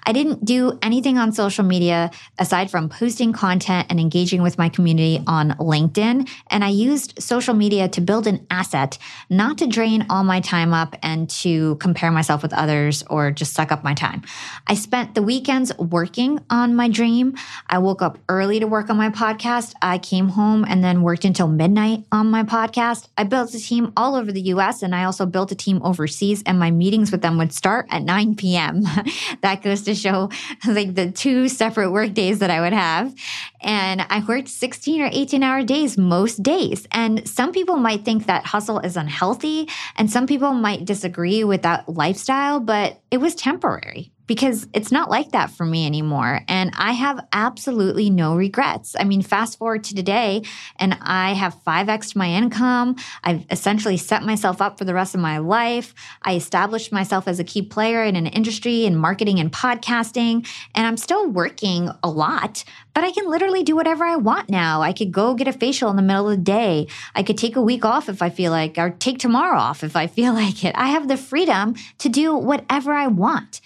I 0.05 0.13
didn't 0.13 0.45
do 0.45 0.79
anything 0.81 1.17
on 1.17 1.33
social 1.33 1.65
media 1.65 2.11
aside 2.39 2.71
from 2.71 2.87
posting 2.87 3.33
content 3.33 3.87
and 3.89 3.99
engaging 3.99 4.41
with 4.41 4.57
my 4.57 4.69
community 4.69 5.21
on 5.27 5.51
LinkedIn. 5.57 6.29
And 6.49 6.63
I 6.63 6.69
used 6.69 7.21
social 7.21 7.53
media 7.53 7.89
to 7.89 7.99
build 7.99 8.25
an 8.25 8.36
asset, 8.49 8.97
not 9.29 9.57
to 9.59 9.67
drain 9.67 10.05
all 10.09 10.23
my 10.23 10.39
time 10.39 10.73
up 10.73 10.95
and 11.01 11.29
to 11.29 11.75
compare 11.75 12.11
myself 12.11 12.41
with 12.41 12.53
others 12.53 13.03
or 13.09 13.31
just 13.31 13.53
suck 13.53 13.71
up 13.71 13.83
my 13.83 13.93
time. 13.93 14.21
I 14.67 14.75
spent 14.75 15.15
the 15.15 15.21
weekends 15.21 15.75
working 15.77 16.39
on 16.49 16.75
my 16.75 16.89
dream. 16.89 17.35
I 17.67 17.79
woke 17.79 18.01
up 18.01 18.17
early 18.29 18.59
to 18.59 18.67
work 18.67 18.89
on 18.89 18.97
my 18.97 19.09
podcast. 19.09 19.73
I 19.81 19.97
came 19.97 20.29
home 20.29 20.65
and 20.67 20.83
then 20.83 21.01
worked 21.01 21.25
until 21.25 21.47
midnight 21.47 22.03
on 22.11 22.27
my 22.27 22.43
podcast. 22.43 23.07
I 23.17 23.23
built 23.23 23.53
a 23.53 23.59
team 23.59 23.93
all 23.97 24.15
over 24.15 24.31
the 24.31 24.41
US 24.53 24.83
and 24.83 24.93
I 24.93 25.03
also 25.03 25.25
built 25.25 25.51
a 25.51 25.55
team 25.55 25.81
overseas, 25.83 26.43
and 26.45 26.59
my 26.59 26.71
meetings 26.71 27.11
with 27.11 27.21
them 27.21 27.37
would 27.37 27.53
start 27.53 27.87
at 27.89 28.03
9 28.03 28.35
p.m. 28.35 28.83
that 29.41 29.61
goes 29.63 29.81
to 29.83 29.95
show 29.95 30.29
like 30.67 30.95
the 30.95 31.11
two 31.11 31.47
separate 31.49 31.91
work 31.91 32.13
days 32.13 32.39
that 32.39 32.49
I 32.49 32.61
would 32.61 32.73
have. 32.73 33.13
And 33.61 34.01
I 34.09 34.23
worked 34.27 34.49
16 34.49 35.01
or 35.01 35.09
18 35.11 35.43
hour 35.43 35.63
days 35.63 35.97
most 35.97 36.43
days. 36.43 36.87
And 36.91 37.27
some 37.27 37.51
people 37.51 37.77
might 37.77 38.05
think 38.05 38.26
that 38.27 38.45
hustle 38.45 38.79
is 38.79 38.97
unhealthy, 38.97 39.67
and 39.95 40.09
some 40.09 40.27
people 40.27 40.53
might 40.53 40.85
disagree 40.85 41.43
with 41.43 41.63
that 41.63 41.89
lifestyle, 41.89 42.59
but 42.59 43.01
it 43.11 43.17
was 43.17 43.35
temporary. 43.35 44.11
Because 44.27 44.67
it's 44.73 44.91
not 44.91 45.09
like 45.09 45.31
that 45.31 45.49
for 45.49 45.65
me 45.65 45.85
anymore. 45.85 46.41
And 46.47 46.71
I 46.77 46.91
have 46.91 47.25
absolutely 47.33 48.09
no 48.09 48.35
regrets. 48.35 48.95
I 48.99 49.05
mean, 49.05 49.21
fast 49.21 49.57
forward 49.57 49.85
to 49.85 49.95
today, 49.95 50.43
and 50.77 50.97
I 51.01 51.33
have 51.33 51.55
5x 51.65 52.15
my 52.15 52.29
income. 52.29 52.95
I've 53.23 53.45
essentially 53.49 53.97
set 53.97 54.23
myself 54.23 54.61
up 54.61 54.77
for 54.77 54.85
the 54.85 54.93
rest 54.93 55.15
of 55.15 55.21
my 55.21 55.37
life. 55.37 55.93
I 56.21 56.35
established 56.35 56.91
myself 56.91 57.27
as 57.27 57.39
a 57.39 57.43
key 57.43 57.61
player 57.61 58.03
in 58.03 58.15
an 58.15 58.27
industry 58.27 58.85
in 58.85 58.95
marketing 58.95 59.39
and 59.39 59.51
podcasting. 59.51 60.47
And 60.75 60.85
I'm 60.85 60.97
still 60.97 61.27
working 61.29 61.89
a 62.03 62.09
lot, 62.09 62.63
but 62.93 63.03
I 63.03 63.11
can 63.11 63.29
literally 63.29 63.63
do 63.63 63.75
whatever 63.75 64.03
I 64.03 64.17
want 64.17 64.49
now. 64.49 64.81
I 64.81 64.91
could 64.91 65.11
go 65.11 65.33
get 65.35 65.47
a 65.47 65.53
facial 65.53 65.89
in 65.89 65.95
the 65.95 66.01
middle 66.01 66.29
of 66.29 66.37
the 66.37 66.43
day. 66.43 66.87
I 67.15 67.23
could 67.23 67.37
take 67.37 67.55
a 67.55 67.61
week 67.61 67.85
off 67.85 68.09
if 68.09 68.21
I 68.21 68.29
feel 68.29 68.51
like, 68.51 68.77
or 68.77 68.89
take 68.89 69.19
tomorrow 69.19 69.57
off 69.57 69.83
if 69.83 69.95
I 69.95 70.07
feel 70.07 70.33
like 70.41 70.65
it. 70.65 70.75
I 70.75 70.87
have 70.89 71.07
the 71.07 71.17
freedom 71.17 71.75
to 71.99 72.09
do 72.09 72.35
whatever 72.35 72.93
I 72.93 73.07
want. 73.07 73.61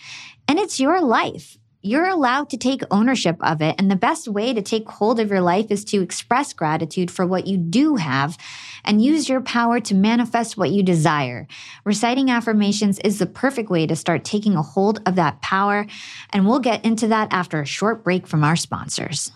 And 0.47 0.59
it's 0.59 0.79
your 0.79 1.01
life. 1.01 1.57
You're 1.83 2.07
allowed 2.07 2.51
to 2.51 2.57
take 2.57 2.83
ownership 2.91 3.37
of 3.41 3.61
it. 3.61 3.75
And 3.79 3.89
the 3.89 3.95
best 3.95 4.27
way 4.27 4.53
to 4.53 4.61
take 4.61 4.87
hold 4.87 5.19
of 5.19 5.31
your 5.31 5.41
life 5.41 5.71
is 5.71 5.83
to 5.85 6.01
express 6.01 6.53
gratitude 6.53 7.09
for 7.09 7.25
what 7.25 7.47
you 7.47 7.57
do 7.57 7.95
have 7.95 8.37
and 8.85 9.03
use 9.03 9.27
your 9.27 9.41
power 9.41 9.79
to 9.79 9.95
manifest 9.95 10.57
what 10.57 10.69
you 10.69 10.83
desire. 10.83 11.47
Reciting 11.83 12.29
affirmations 12.29 12.99
is 12.99 13.17
the 13.17 13.25
perfect 13.25 13.71
way 13.71 13.87
to 13.87 13.95
start 13.95 14.23
taking 14.23 14.55
a 14.55 14.61
hold 14.61 15.01
of 15.07 15.15
that 15.15 15.41
power. 15.41 15.87
And 16.29 16.47
we'll 16.47 16.59
get 16.59 16.85
into 16.85 17.07
that 17.07 17.29
after 17.33 17.59
a 17.59 17.65
short 17.65 18.03
break 18.03 18.27
from 18.27 18.43
our 18.43 18.55
sponsors. 18.55 19.31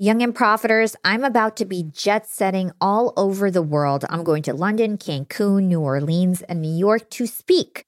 Young 0.00 0.22
and 0.22 0.32
Profiters, 0.32 0.94
I'm 1.02 1.24
about 1.24 1.56
to 1.56 1.64
be 1.64 1.82
jet 1.90 2.28
setting 2.28 2.70
all 2.80 3.12
over 3.16 3.50
the 3.50 3.62
world. 3.62 4.04
I'm 4.08 4.22
going 4.22 4.44
to 4.44 4.54
London, 4.54 4.96
Cancun, 4.96 5.64
New 5.64 5.80
Orleans, 5.80 6.40
and 6.42 6.62
New 6.62 6.72
York 6.72 7.10
to 7.10 7.26
speak 7.26 7.87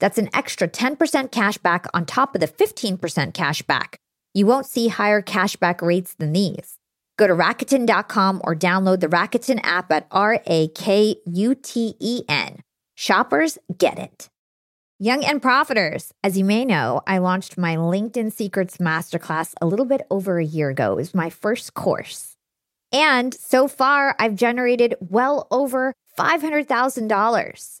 That's 0.00 0.18
an 0.18 0.30
extra 0.32 0.68
10% 0.68 1.32
cash 1.32 1.58
back 1.58 1.86
on 1.92 2.06
top 2.06 2.34
of 2.34 2.40
the 2.40 2.48
15% 2.48 3.34
cash 3.34 3.62
back. 3.62 3.98
You 4.34 4.46
won't 4.46 4.66
see 4.66 4.88
higher 4.88 5.22
cashback 5.22 5.82
rates 5.82 6.14
than 6.14 6.32
these. 6.32 6.78
Go 7.16 7.26
to 7.26 7.34
Rakuten.com 7.34 8.40
or 8.44 8.54
download 8.54 9.00
the 9.00 9.08
Rakuten 9.08 9.60
app 9.64 9.90
at 9.90 10.06
R 10.10 10.40
A 10.46 10.68
K 10.68 11.16
U 11.26 11.54
T 11.54 11.94
E 11.98 12.22
N. 12.28 12.62
Shoppers 12.94 13.58
get 13.76 13.98
it. 13.98 14.28
Young 15.00 15.24
and 15.24 15.40
Profiters, 15.40 16.10
as 16.24 16.36
you 16.36 16.44
may 16.44 16.64
know, 16.64 17.02
I 17.06 17.18
launched 17.18 17.56
my 17.56 17.76
LinkedIn 17.76 18.32
Secrets 18.32 18.78
Masterclass 18.78 19.54
a 19.60 19.66
little 19.66 19.84
bit 19.84 20.02
over 20.10 20.38
a 20.38 20.44
year 20.44 20.70
ago. 20.70 20.92
It 20.92 20.96
was 20.96 21.14
my 21.14 21.30
first 21.30 21.74
course. 21.74 22.34
And 22.92 23.32
so 23.34 23.68
far, 23.68 24.16
I've 24.18 24.34
generated 24.34 24.96
well 25.00 25.46
over 25.50 25.94
$500,000. 26.18 27.80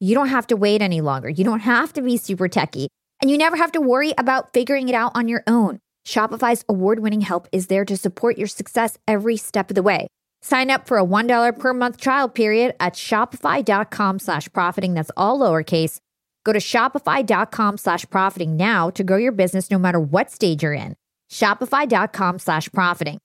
you 0.00 0.14
don't 0.14 0.28
have 0.28 0.46
to 0.48 0.56
wait 0.56 0.82
any 0.82 1.00
longer. 1.00 1.28
You 1.28 1.44
don't 1.44 1.60
have 1.60 1.92
to 1.92 2.02
be 2.02 2.16
super 2.16 2.48
techy, 2.48 2.88
and 3.20 3.30
you 3.30 3.38
never 3.38 3.56
have 3.56 3.72
to 3.72 3.80
worry 3.80 4.14
about 4.16 4.52
figuring 4.52 4.88
it 4.88 4.94
out 4.94 5.12
on 5.14 5.28
your 5.28 5.42
own. 5.46 5.78
Shopify's 6.06 6.64
award 6.68 7.00
winning 7.00 7.20
help 7.20 7.46
is 7.52 7.66
there 7.66 7.84
to 7.84 7.96
support 7.96 8.38
your 8.38 8.48
success 8.48 8.96
every 9.06 9.36
step 9.36 9.70
of 9.70 9.74
the 9.74 9.82
way. 9.82 10.06
Sign 10.42 10.70
up 10.70 10.88
for 10.88 10.98
a 10.98 11.04
$1 11.04 11.58
per 11.58 11.74
month 11.74 12.00
trial 12.00 12.28
period 12.28 12.74
at 12.80 12.94
shopify.com 12.94 14.18
slash 14.18 14.50
profiting. 14.52 14.94
That's 14.94 15.10
all 15.16 15.38
lowercase. 15.38 15.98
Go 16.44 16.54
to 16.54 16.58
shopify.com 16.58 17.76
slash 17.76 18.08
profiting 18.08 18.56
now 18.56 18.88
to 18.90 19.04
grow 19.04 19.18
your 19.18 19.32
business 19.32 19.70
no 19.70 19.78
matter 19.78 20.00
what 20.00 20.30
stage 20.30 20.62
you're 20.62 20.72
in. 20.72 20.96
Shopify.com 21.30 22.38
slash 22.38 22.72
profiting. 22.72 23.18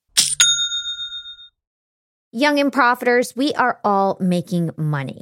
Young 2.33 2.59
and 2.59 2.69
profiters, 2.69 3.33
we 3.37 3.53
are 3.53 3.79
all 3.85 4.17
making 4.19 4.71
money. 4.75 5.21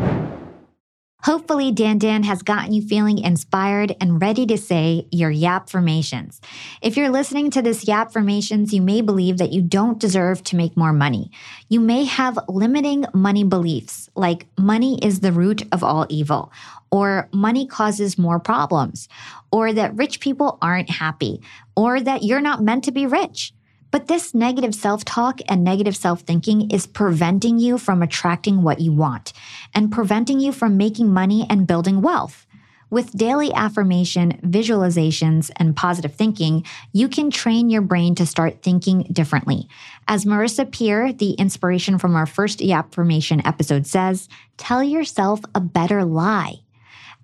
Hopefully, 1.23 1.71
Dandan 1.71 2.23
has 2.25 2.41
gotten 2.41 2.73
you 2.73 2.81
feeling 2.81 3.19
inspired 3.19 3.95
and 4.01 4.19
ready 4.19 4.47
to 4.47 4.57
say 4.57 5.07
your 5.11 5.31
Yapfirmations. 5.31 6.39
If 6.81 6.97
you're 6.97 7.11
listening 7.11 7.51
to 7.51 7.61
this 7.61 7.85
Yapfirmations, 7.85 8.73
you 8.73 8.81
may 8.81 9.01
believe 9.01 9.37
that 9.37 9.51
you 9.51 9.61
don't 9.61 9.99
deserve 9.99 10.43
to 10.45 10.55
make 10.55 10.75
more 10.75 10.93
money. 10.93 11.29
You 11.69 11.79
may 11.79 12.05
have 12.05 12.39
limiting 12.47 13.05
money 13.13 13.43
beliefs, 13.43 14.09
like 14.15 14.47
money 14.57 14.97
is 15.03 15.19
the 15.19 15.31
root 15.31 15.61
of 15.71 15.83
all 15.83 16.07
evil, 16.09 16.51
or 16.89 17.29
money 17.31 17.67
causes 17.67 18.17
more 18.17 18.39
problems, 18.39 19.07
or 19.51 19.73
that 19.73 19.95
rich 19.95 20.21
people 20.21 20.57
aren't 20.59 20.89
happy, 20.89 21.39
or 21.75 22.01
that 22.01 22.23
you're 22.23 22.41
not 22.41 22.63
meant 22.63 22.83
to 22.85 22.91
be 22.91 23.05
rich. 23.05 23.53
But 23.91 24.07
this 24.07 24.33
negative 24.33 24.73
self 24.73 25.03
talk 25.05 25.39
and 25.47 25.63
negative 25.63 25.95
self 25.95 26.21
thinking 26.21 26.71
is 26.71 26.87
preventing 26.87 27.59
you 27.59 27.77
from 27.77 28.01
attracting 28.01 28.63
what 28.63 28.79
you 28.79 28.93
want 28.93 29.33
and 29.75 29.91
preventing 29.91 30.39
you 30.39 30.51
from 30.51 30.77
making 30.77 31.13
money 31.13 31.45
and 31.49 31.67
building 31.67 32.01
wealth. 32.01 32.47
With 32.89 33.15
daily 33.15 33.53
affirmation, 33.53 34.33
visualizations, 34.43 35.49
and 35.55 35.77
positive 35.77 36.13
thinking, 36.13 36.65
you 36.91 37.07
can 37.07 37.31
train 37.31 37.69
your 37.69 37.81
brain 37.81 38.15
to 38.15 38.25
start 38.25 38.61
thinking 38.61 39.03
differently. 39.03 39.69
As 40.09 40.25
Marissa 40.25 40.69
Peer, 40.69 41.13
the 41.13 41.31
inspiration 41.31 41.97
from 41.97 42.17
our 42.17 42.25
first 42.25 42.61
affirmation 42.61 43.45
episode 43.47 43.87
says, 43.87 44.27
tell 44.57 44.83
yourself 44.83 45.39
a 45.55 45.61
better 45.61 46.03
lie. 46.03 46.55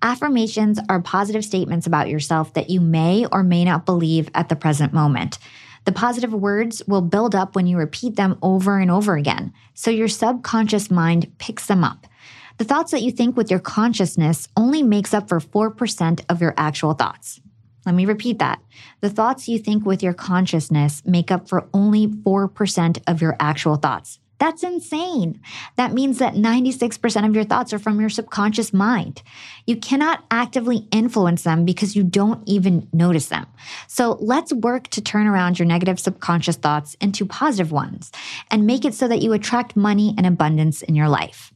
Affirmations 0.00 0.78
are 0.88 1.02
positive 1.02 1.44
statements 1.44 1.86
about 1.86 2.08
yourself 2.08 2.54
that 2.54 2.70
you 2.70 2.80
may 2.80 3.26
or 3.26 3.42
may 3.42 3.64
not 3.64 3.84
believe 3.84 4.30
at 4.34 4.48
the 4.48 4.56
present 4.56 4.94
moment. 4.94 5.38
The 5.88 5.92
positive 5.92 6.34
words 6.34 6.82
will 6.86 7.00
build 7.00 7.34
up 7.34 7.56
when 7.56 7.66
you 7.66 7.78
repeat 7.78 8.16
them 8.16 8.38
over 8.42 8.78
and 8.78 8.90
over 8.90 9.16
again, 9.16 9.54
so 9.72 9.90
your 9.90 10.06
subconscious 10.06 10.90
mind 10.90 11.32
picks 11.38 11.64
them 11.64 11.82
up. 11.82 12.06
The 12.58 12.64
thoughts 12.64 12.90
that 12.90 13.00
you 13.00 13.10
think 13.10 13.38
with 13.38 13.50
your 13.50 13.58
consciousness 13.58 14.48
only 14.54 14.82
makes 14.82 15.14
up 15.14 15.30
for 15.30 15.40
4% 15.40 16.20
of 16.28 16.42
your 16.42 16.52
actual 16.58 16.92
thoughts. 16.92 17.40
Let 17.86 17.94
me 17.94 18.04
repeat 18.04 18.38
that. 18.38 18.60
The 19.00 19.08
thoughts 19.08 19.48
you 19.48 19.58
think 19.58 19.86
with 19.86 20.02
your 20.02 20.12
consciousness 20.12 21.02
make 21.06 21.30
up 21.30 21.48
for 21.48 21.70
only 21.72 22.06
4% 22.06 23.02
of 23.06 23.22
your 23.22 23.34
actual 23.40 23.76
thoughts. 23.76 24.20
That's 24.38 24.62
insane. 24.62 25.40
That 25.76 25.92
means 25.92 26.18
that 26.18 26.34
96% 26.34 27.26
of 27.26 27.34
your 27.34 27.44
thoughts 27.44 27.72
are 27.72 27.78
from 27.78 28.00
your 28.00 28.08
subconscious 28.08 28.72
mind. 28.72 29.22
You 29.66 29.76
cannot 29.76 30.24
actively 30.30 30.86
influence 30.92 31.42
them 31.42 31.64
because 31.64 31.96
you 31.96 32.04
don't 32.04 32.42
even 32.48 32.88
notice 32.92 33.28
them. 33.28 33.46
So 33.88 34.16
let's 34.20 34.52
work 34.52 34.88
to 34.88 35.00
turn 35.00 35.26
around 35.26 35.58
your 35.58 35.66
negative 35.66 35.98
subconscious 35.98 36.56
thoughts 36.56 36.96
into 37.00 37.26
positive 37.26 37.72
ones 37.72 38.12
and 38.50 38.66
make 38.66 38.84
it 38.84 38.94
so 38.94 39.08
that 39.08 39.22
you 39.22 39.32
attract 39.32 39.76
money 39.76 40.14
and 40.16 40.26
abundance 40.26 40.82
in 40.82 40.94
your 40.94 41.08
life. 41.08 41.52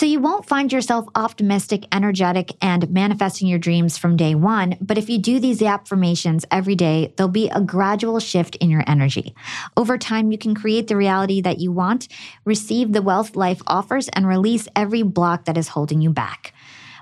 So 0.00 0.06
you 0.06 0.18
won't 0.18 0.48
find 0.48 0.72
yourself 0.72 1.04
optimistic, 1.14 1.84
energetic, 1.92 2.52
and 2.62 2.88
manifesting 2.88 3.48
your 3.48 3.58
dreams 3.58 3.98
from 3.98 4.16
day 4.16 4.34
one. 4.34 4.78
But 4.80 4.96
if 4.96 5.10
you 5.10 5.18
do 5.18 5.38
these 5.38 5.60
affirmations 5.60 6.46
every 6.50 6.74
day, 6.74 7.12
there'll 7.14 7.28
be 7.28 7.50
a 7.50 7.60
gradual 7.60 8.18
shift 8.18 8.56
in 8.56 8.70
your 8.70 8.82
energy. 8.86 9.34
Over 9.76 9.98
time, 9.98 10.32
you 10.32 10.38
can 10.38 10.54
create 10.54 10.88
the 10.88 10.96
reality 10.96 11.42
that 11.42 11.58
you 11.58 11.70
want, 11.70 12.08
receive 12.46 12.94
the 12.94 13.02
wealth 13.02 13.36
life 13.36 13.60
offers, 13.66 14.08
and 14.08 14.26
release 14.26 14.66
every 14.74 15.02
block 15.02 15.44
that 15.44 15.58
is 15.58 15.68
holding 15.68 16.00
you 16.00 16.08
back. 16.08 16.54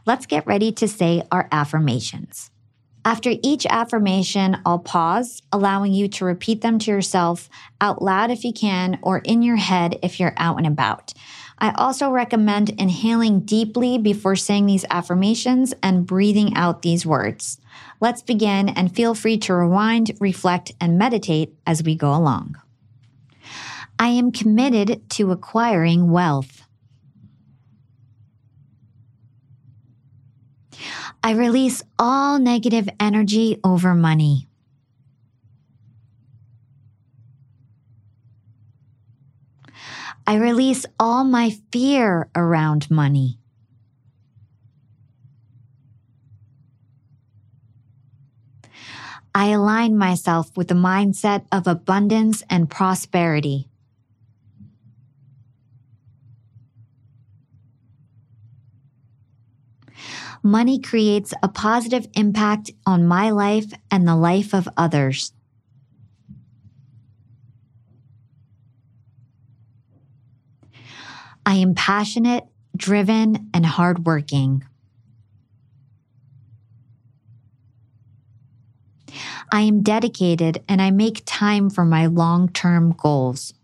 Let's 0.04 0.26
get 0.26 0.44
ready 0.44 0.72
to 0.72 0.88
say 0.88 1.22
our 1.30 1.46
affirmations. 1.52 2.50
After 3.04 3.30
each 3.44 3.64
affirmation, 3.64 4.60
I'll 4.66 4.80
pause, 4.80 5.40
allowing 5.52 5.92
you 5.92 6.08
to 6.08 6.24
repeat 6.24 6.62
them 6.62 6.80
to 6.80 6.90
yourself 6.90 7.48
out 7.80 8.02
loud 8.02 8.32
if 8.32 8.42
you 8.42 8.52
can, 8.52 8.98
or 9.02 9.18
in 9.18 9.42
your 9.42 9.54
head 9.54 10.00
if 10.02 10.18
you're 10.18 10.34
out 10.36 10.58
and 10.58 10.66
about. 10.66 11.14
I 11.60 11.72
also 11.72 12.10
recommend 12.10 12.70
inhaling 12.70 13.40
deeply 13.40 13.98
before 13.98 14.36
saying 14.36 14.66
these 14.66 14.84
affirmations 14.90 15.74
and 15.82 16.06
breathing 16.06 16.54
out 16.54 16.82
these 16.82 17.04
words. 17.04 17.58
Let's 18.00 18.22
begin 18.22 18.68
and 18.68 18.94
feel 18.94 19.14
free 19.14 19.38
to 19.38 19.54
rewind, 19.54 20.12
reflect, 20.20 20.72
and 20.80 20.98
meditate 20.98 21.54
as 21.66 21.82
we 21.82 21.96
go 21.96 22.14
along. 22.14 22.56
I 23.98 24.08
am 24.08 24.30
committed 24.30 25.10
to 25.10 25.32
acquiring 25.32 26.10
wealth. 26.10 26.62
I 31.24 31.32
release 31.32 31.82
all 31.98 32.38
negative 32.38 32.88
energy 33.00 33.58
over 33.64 33.94
money. 33.94 34.47
I 40.28 40.34
release 40.34 40.84
all 41.00 41.24
my 41.24 41.56
fear 41.72 42.28
around 42.36 42.90
money. 42.90 43.38
I 49.34 49.46
align 49.46 49.96
myself 49.96 50.54
with 50.54 50.68
the 50.68 50.74
mindset 50.74 51.46
of 51.50 51.66
abundance 51.66 52.42
and 52.50 52.68
prosperity. 52.68 53.70
Money 60.42 60.78
creates 60.78 61.32
a 61.42 61.48
positive 61.48 62.06
impact 62.12 62.70
on 62.84 63.08
my 63.08 63.30
life 63.30 63.72
and 63.90 64.06
the 64.06 64.14
life 64.14 64.52
of 64.52 64.68
others. 64.76 65.32
I 71.48 71.54
am 71.54 71.74
passionate, 71.74 72.44
driven, 72.76 73.48
and 73.54 73.64
hardworking. 73.64 74.64
I 79.50 79.62
am 79.62 79.82
dedicated 79.82 80.62
and 80.68 80.82
I 80.82 80.90
make 80.90 81.22
time 81.24 81.70
for 81.70 81.86
my 81.86 82.04
long 82.04 82.50
term 82.50 82.92
goals. 82.92 83.54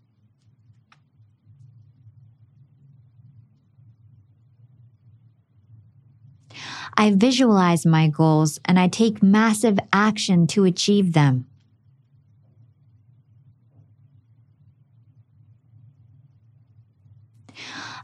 I 6.97 7.11
visualize 7.11 7.85
my 7.85 8.07
goals 8.07 8.59
and 8.65 8.79
I 8.79 8.87
take 8.87 9.21
massive 9.21 9.77
action 9.93 10.47
to 10.47 10.63
achieve 10.63 11.13
them. 11.13 11.45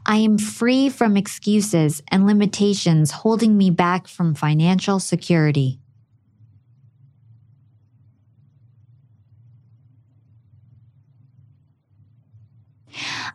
I 0.04 0.16
am 0.16 0.36
free 0.36 0.88
from 0.88 1.16
excuses 1.16 2.02
and 2.08 2.26
limitations 2.26 3.12
holding 3.12 3.56
me 3.56 3.70
back 3.70 4.08
from 4.08 4.34
financial 4.34 4.98
security. 4.98 5.78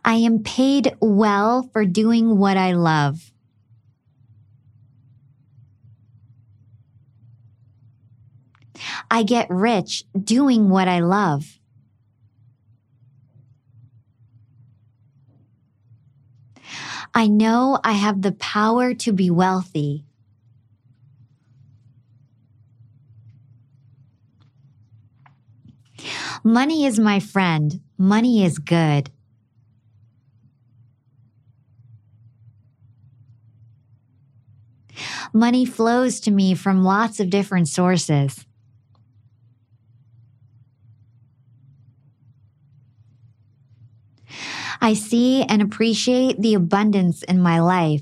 I 0.04 0.14
am 0.14 0.42
paid 0.42 0.94
well 1.00 1.68
for 1.72 1.84
doing 1.84 2.38
what 2.38 2.56
I 2.56 2.72
love. 2.72 3.32
I 9.10 9.22
get 9.22 9.48
rich 9.50 10.04
doing 10.22 10.68
what 10.68 10.86
I 10.86 11.00
love. 11.00 11.57
I 17.18 17.26
know 17.26 17.80
I 17.82 17.94
have 17.94 18.22
the 18.22 18.30
power 18.30 18.94
to 18.94 19.12
be 19.12 19.28
wealthy. 19.28 20.04
Money 26.44 26.86
is 26.86 27.00
my 27.00 27.18
friend. 27.18 27.80
Money 27.98 28.44
is 28.44 28.60
good. 28.60 29.10
Money 35.32 35.66
flows 35.66 36.20
to 36.20 36.30
me 36.30 36.54
from 36.54 36.84
lots 36.84 37.18
of 37.18 37.30
different 37.30 37.66
sources. 37.66 38.46
I 44.88 44.94
see 44.94 45.42
and 45.42 45.60
appreciate 45.60 46.40
the 46.40 46.54
abundance 46.54 47.22
in 47.22 47.42
my 47.42 47.60
life. 47.60 48.00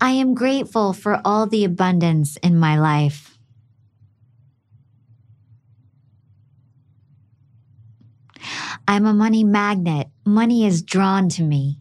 I 0.00 0.10
am 0.10 0.34
grateful 0.34 0.94
for 0.94 1.20
all 1.24 1.46
the 1.46 1.62
abundance 1.62 2.38
in 2.38 2.58
my 2.58 2.76
life. 2.76 3.38
I'm 8.88 9.06
a 9.06 9.14
money 9.14 9.44
magnet. 9.44 10.08
Money 10.26 10.66
is 10.66 10.82
drawn 10.82 11.28
to 11.38 11.44
me. 11.44 11.78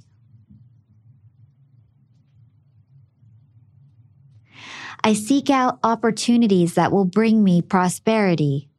I 5.04 5.14
seek 5.14 5.50
out 5.50 5.80
opportunities 5.84 6.76
that 6.76 6.92
will 6.92 7.06
bring 7.06 7.44
me 7.44 7.62
prosperity. 7.62 8.70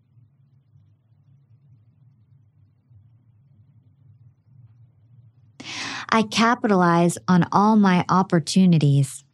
I 6.09 6.23
capitalize 6.23 7.19
on 7.27 7.47
all 7.51 7.75
my 7.77 8.05
opportunities. 8.09 9.25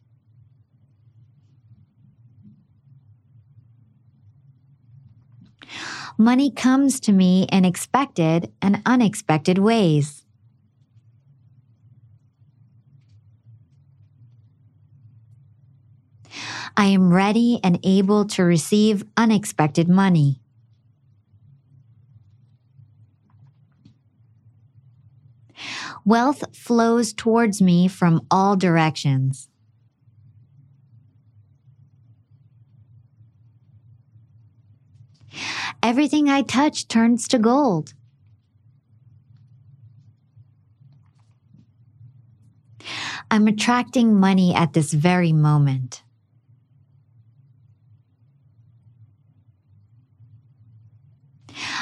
Money 6.17 6.51
comes 6.51 6.99
to 7.01 7.11
me 7.11 7.47
in 7.51 7.65
expected 7.65 8.51
and 8.61 8.81
unexpected 8.85 9.57
ways. 9.57 10.25
I 16.79 16.85
am 16.85 17.11
ready 17.11 17.59
and 17.61 17.77
able 17.83 18.23
to 18.27 18.43
receive 18.43 19.03
unexpected 19.17 19.89
money. 19.89 20.39
Wealth 26.05 26.55
flows 26.55 27.11
towards 27.11 27.61
me 27.61 27.89
from 27.89 28.25
all 28.31 28.55
directions. 28.55 29.49
Everything 35.83 36.29
I 36.29 36.43
touch 36.43 36.87
turns 36.87 37.27
to 37.27 37.39
gold. 37.39 37.93
I'm 43.29 43.49
attracting 43.49 44.17
money 44.17 44.55
at 44.55 44.71
this 44.71 44.93
very 44.93 45.33
moment. 45.33 46.03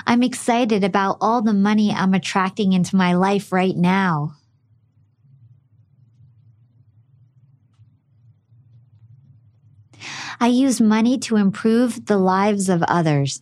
I'm 0.08 0.24
excited 0.24 0.86
about 0.86 1.18
all 1.20 1.42
the 1.42 1.54
money 1.54 1.92
I'm 1.92 2.14
attracting 2.14 2.72
into 2.72 2.96
my 2.96 3.14
life 3.14 3.52
right 3.52 3.76
now. 3.76 4.38
I 10.40 10.48
use 10.48 10.80
money 10.80 11.18
to 11.20 11.36
improve 11.36 12.06
the 12.06 12.18
lives 12.18 12.70
of 12.70 12.84
others. 12.84 13.42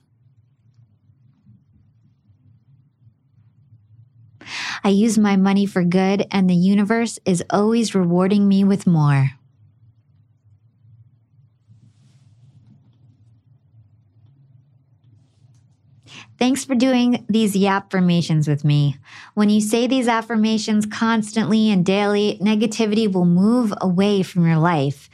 I 4.83 4.89
use 4.89 5.19
my 5.19 5.35
money 5.35 5.67
for 5.67 5.83
good, 5.83 6.25
and 6.31 6.49
the 6.49 6.55
universe 6.55 7.19
is 7.25 7.43
always 7.51 7.93
rewarding 7.93 8.47
me 8.47 8.63
with 8.63 8.87
more. 8.87 9.29
Thanks 16.37 16.65
for 16.65 16.75
doing 16.75 17.25
these 17.29 17.55
Yapfirmations 17.55 18.47
with 18.47 18.65
me. 18.65 18.97
When 19.35 19.49
you 19.49 19.61
say 19.61 19.87
these 19.87 20.09
affirmations 20.09 20.85
constantly 20.85 21.69
and 21.71 21.85
daily, 21.85 22.37
negativity 22.41 23.11
will 23.11 23.25
move 23.25 23.73
away 23.79 24.21
from 24.21 24.45
your 24.45 24.57
life. 24.57 25.09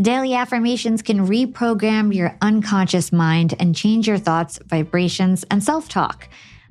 Daily 0.00 0.34
affirmations 0.34 1.02
can 1.02 1.26
reprogram 1.26 2.14
your 2.14 2.38
unconscious 2.40 3.12
mind 3.12 3.54
and 3.60 3.76
change 3.76 4.08
your 4.08 4.16
thoughts, 4.16 4.58
vibrations, 4.64 5.44
and 5.50 5.62
self 5.62 5.90
talk. 5.90 6.28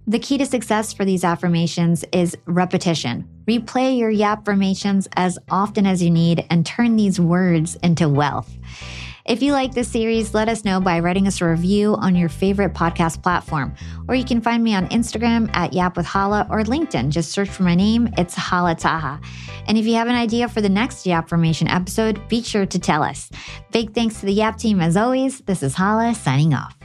The 0.07 0.17
key 0.17 0.39
to 0.39 0.47
success 0.47 0.93
for 0.93 1.05
these 1.05 1.23
affirmations 1.23 2.03
is 2.11 2.35
repetition. 2.45 3.29
Replay 3.47 3.99
your 3.99 4.11
Yapfirmations 4.11 5.07
as 5.13 5.37
often 5.51 5.85
as 5.85 6.01
you 6.01 6.09
need 6.09 6.43
and 6.49 6.65
turn 6.65 6.95
these 6.95 7.19
words 7.19 7.75
into 7.83 8.09
wealth. 8.09 8.51
If 9.25 9.43
you 9.43 9.53
like 9.53 9.73
this 9.73 9.87
series, 9.87 10.33
let 10.33 10.49
us 10.49 10.65
know 10.65 10.81
by 10.81 10.99
writing 10.99 11.27
us 11.27 11.41
a 11.41 11.45
review 11.45 11.95
on 11.95 12.15
your 12.15 12.29
favorite 12.29 12.73
podcast 12.73 13.21
platform. 13.21 13.75
Or 14.07 14.15
you 14.15 14.25
can 14.25 14.41
find 14.41 14.63
me 14.63 14.73
on 14.73 14.87
Instagram 14.87 15.49
at 15.53 15.73
Yap 15.73 15.95
with 15.95 16.05
Hala 16.05 16.47
or 16.49 16.63
LinkedIn. 16.63 17.09
Just 17.09 17.31
search 17.31 17.49
for 17.49 17.63
my 17.63 17.75
name, 17.75 18.09
it's 18.17 18.33
Hala 18.33 18.75
Taha. 18.75 19.21
And 19.67 19.77
if 19.77 19.85
you 19.85 19.95
have 19.95 20.07
an 20.07 20.15
idea 20.15 20.47
for 20.47 20.61
the 20.61 20.69
next 20.69 21.05
Yapfirmation 21.05 21.71
episode, 21.71 22.27
be 22.27 22.41
sure 22.41 22.65
to 22.65 22.79
tell 22.79 23.03
us. 23.03 23.29
Big 23.71 23.93
thanks 23.93 24.19
to 24.19 24.25
the 24.25 24.33
Yap 24.33 24.57
team 24.57 24.81
as 24.81 24.97
always. 24.97 25.39
This 25.41 25.61
is 25.61 25.75
Hala 25.75 26.15
signing 26.15 26.53
off. 26.53 26.80